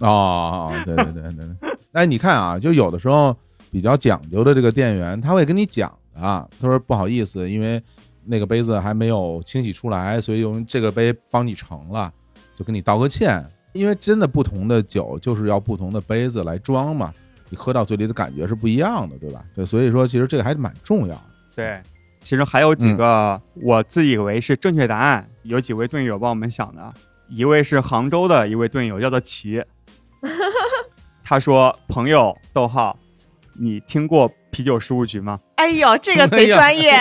[0.00, 1.70] 哦，对对对对对。
[1.94, 3.36] 哎，你看啊，就有的时候
[3.70, 7.80] 比较讲究的这个店员，他会跟你讲的啊，他说不好意思，因为
[8.24, 12.12] 那个杯子还没有清洗出来，所以用这个杯帮你盛了，
[12.56, 13.46] 就跟你道个歉。
[13.74, 17.14] 因为真的不同的酒就是要不同的杯子来装嘛，
[17.48, 19.44] 你喝到嘴里的感觉是不一样的，对吧？
[19.54, 21.22] 对，所以说其实这个还蛮重要的。
[21.54, 21.80] 对，
[22.26, 26.92] 其实还有几个我自以为是正确答案，有几位队友帮我们想的。
[27.28, 29.62] 一位是杭州的一位队友，叫做齐，
[31.22, 32.98] 他说：“朋友，逗号，
[33.54, 36.98] 你听过啤酒事务局吗？”哎呦，这个贼专业。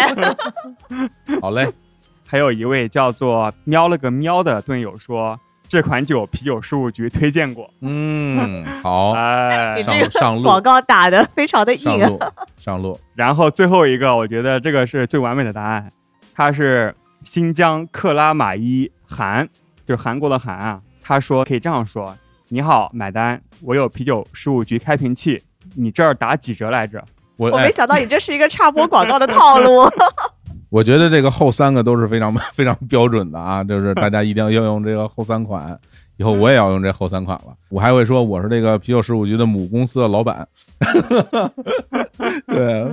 [1.41, 1.73] 好嘞，
[2.23, 7.69] 还有一位叫做喵了个喵的队友说，这款酒啤酒事务局推荐过。
[7.81, 11.97] 嗯，好，哎，上这个上路广告打的非常的硬啊。
[11.97, 12.19] 上路
[12.57, 15.91] 上路，然后最后一个，我觉得这个是最完美的答案，
[16.33, 19.47] 他是新疆克拉玛依韩，
[19.85, 20.81] 就是韩国的韩啊。
[21.01, 22.15] 他说可以这样说：
[22.49, 25.41] 你好，买单，我有啤酒事务局开瓶器，
[25.75, 27.03] 你这儿打几折来着？
[27.37, 29.89] 我哎我没想到你这是一个插播广告的套路。
[30.75, 35.79] 我觉得这个后三个都是非常 非常标准的啊，就是大家一定要要用这个后三款。
[36.17, 40.45] 以后我也要用这后三款了，我还会说我是这个啤酒事务局的母公司的老板。
[42.47, 42.85] 对，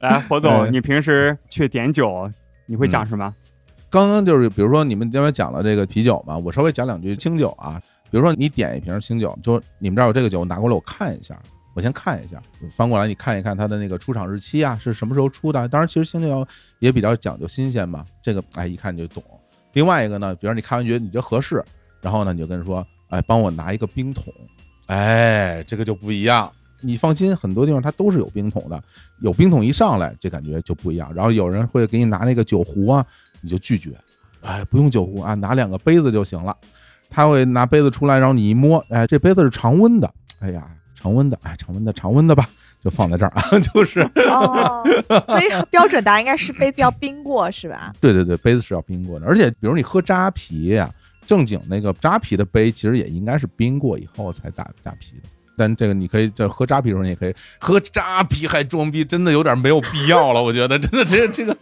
[0.00, 2.30] 来，火哎总，你平时去点酒，
[2.66, 3.34] 你会讲什么？
[3.88, 7.80] 刚刚就是比如说你们这边讲了这个啤酒嘛，我稍微讲两句清酒啊。
[8.10, 11.38] 比如说你点一瓶清酒，就你们这儿有这个酒，拿过来我看一下，
[11.74, 15.66] 我先看一下，翻过来你看一看它的那个出厂日期啊，是什么时候出的。
[15.68, 16.46] 当然，其实清酒
[16.78, 19.22] 也比较讲究新鲜嘛，这个哎一看就懂。
[19.72, 21.64] 另外一个呢，比如你看完觉得你觉得合适，
[22.00, 24.32] 然后呢你就跟人说，哎，帮我拿一个冰桶，
[24.86, 26.50] 哎，这个就不一样。
[26.84, 28.82] 你放心，很多地方它都是有冰桶的，
[29.20, 31.14] 有冰桶一上来，这感觉就不一样。
[31.14, 33.06] 然后有人会给你拿那个酒壶啊，
[33.40, 33.96] 你就拒绝，
[34.42, 36.54] 哎，不用酒壶啊，拿两个杯子就行了。
[37.08, 40.66] 他会拿杯子出来，然后你一摸，哎，这杯子是常温的，哎呀，
[41.02, 42.48] 常温的，哎，常温的，常温的吧，
[42.84, 44.00] 就放在这儿啊， 就是，
[44.30, 44.84] 哦，
[45.26, 47.92] 所以标准答案应该是杯子要冰过，是吧？
[48.00, 50.88] 对对对，杯子是要冰过的，而且比如你喝扎啤呀、
[51.26, 55.28] 正经那个扎啤的杯，其实也应该是冰过以后才打扎啤的。
[55.56, 60.40] 但这个你可以在喝扎啤的时候，你也可以喝扎啤还装逼，真的有点没有必要了。
[60.42, 61.56] 我觉得真的这这个，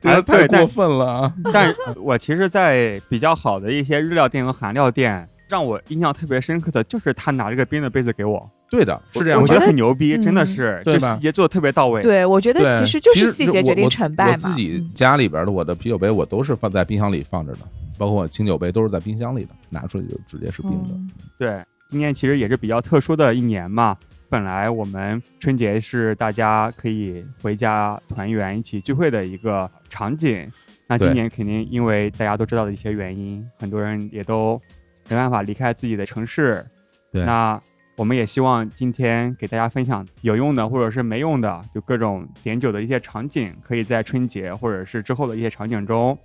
[0.00, 1.34] 这太过分了啊！
[1.52, 9.40] 但是我其实，在比较好的一些日料店和韩料店，让我印象特别深刻的就是他拿这个冰的杯子给我，对的，是这样。
[9.40, 12.02] 我觉觉得得很牛逼，嗯真的是，对吧就细节做的特别到位。
[12.02, 14.32] 对，我觉得，其实就是细节决定我我成败嘛。
[14.32, 17.60] 我自己嗯家里边的我的啤酒杯，我都是放在冰箱里放着的，
[17.98, 20.94] 包括我清酒杯都是在冰箱里的，拿出来就直接是冰的。
[20.94, 23.96] 嗯对，今年其实也是比较特殊的一年嘛。
[24.30, 30.50] 本来我们春节是大家可以回家团圆、一起聚会的一个场景，
[30.88, 34.60] 那今年肯定因为大家都知道的一些原因，很多人也都
[35.08, 36.64] 没办法离开自己的城市。
[37.10, 37.60] 对那
[37.96, 46.18] 我们也希望今天给大家分享有用的或者是没用的，就各种点酒的一些场景，可以在春节或者是之后的一些场景中，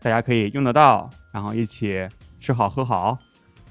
[0.00, 2.08] 大家可以用得到，然后一起
[2.40, 3.16] 吃好喝好。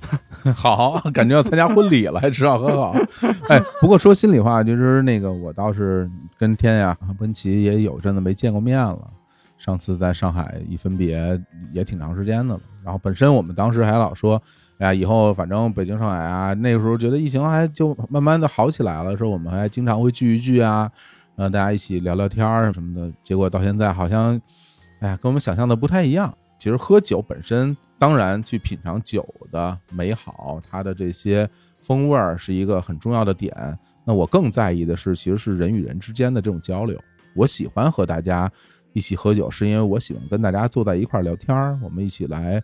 [0.55, 2.95] 好，感觉要参加婚礼了，还吃好喝好。
[3.49, 6.09] 哎，不过说心里话，就是那个我倒是
[6.39, 9.07] 跟天呀、温琪也有阵子没见过面了。
[9.57, 11.39] 上次在上海一分别
[11.71, 12.61] 也挺长时间的了。
[12.83, 14.41] 然后本身我们当时还老说，
[14.77, 20.91] 哎呀，以后反正北京、上海啊，那个时候觉得疫情还就慢慢的好起来了，说我们还经常会聚一聚啊，
[21.35, 23.11] 让大家一起聊聊天儿什么的。
[23.23, 24.39] 结果到现在好像，
[24.99, 26.33] 哎呀，跟我们想象的不太一样。
[26.59, 33.55] 其实喝酒本身，当然去品尝酒的美好，它的这些风味儿是一个很重要的点。
[34.03, 36.99] 那我更在意的是，其实是人与人之间的这种交流。
[37.35, 38.51] 我喜欢和大家
[38.93, 42.61] 一起喝酒，是因为我喜欢跟大家坐在一块儿聊天儿，我们一起来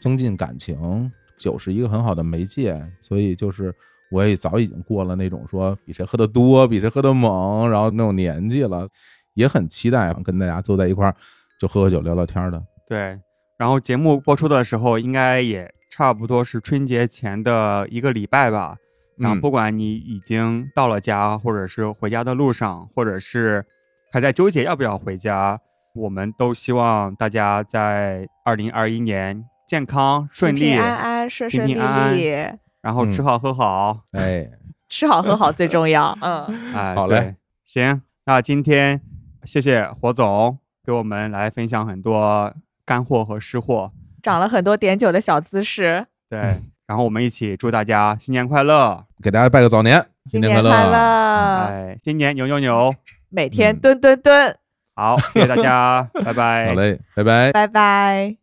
[0.00, 1.10] 增进感情。
[1.38, 3.74] 酒是一个很好的媒介，所以就是
[4.10, 8.86] 我也早已经过了那种说比谁喝得多、比谁喝得猛，然后那种年纪了，
[9.34, 11.16] 也很期待跟大家坐在一块儿
[11.58, 12.62] 就喝喝酒、聊聊天儿的。
[12.86, 13.18] 对，
[13.56, 18.76] 然后节目播出的时候，应该也差不多是春节前的一个礼拜吧。
[19.16, 23.64] 然后嗯不管你已经到了家，或者是回家的路上，或者是
[24.12, 25.58] 还在纠结要不要回家，
[25.94, 34.00] 我们都希望大家在二零二一年健康顺利，平平安安、顺顺利平平安安然后吃好喝好。
[34.12, 34.48] 哎，
[34.88, 36.16] 吃好喝好最重要。
[36.22, 37.34] 嗯，哎，好嘞，
[37.64, 39.00] 行，那今天
[39.44, 42.52] 谢谢火总给我们来分享很多
[42.84, 43.92] 干货和湿货。
[44.22, 46.06] 长了很多点酒的小姿势。
[46.28, 50.70] 对，嗯然后我们一起祝大家新年快乐，给大家拜个早年，新年快乐！
[50.70, 51.66] 快乐！
[51.68, 52.92] 哎，新年牛牛牛！
[53.28, 54.56] 每天嗯蹲蹲蹲，
[54.94, 56.66] 好，谢谢大家，拜拜。
[56.68, 57.52] 好嘞，拜拜。
[57.52, 58.39] 拜拜。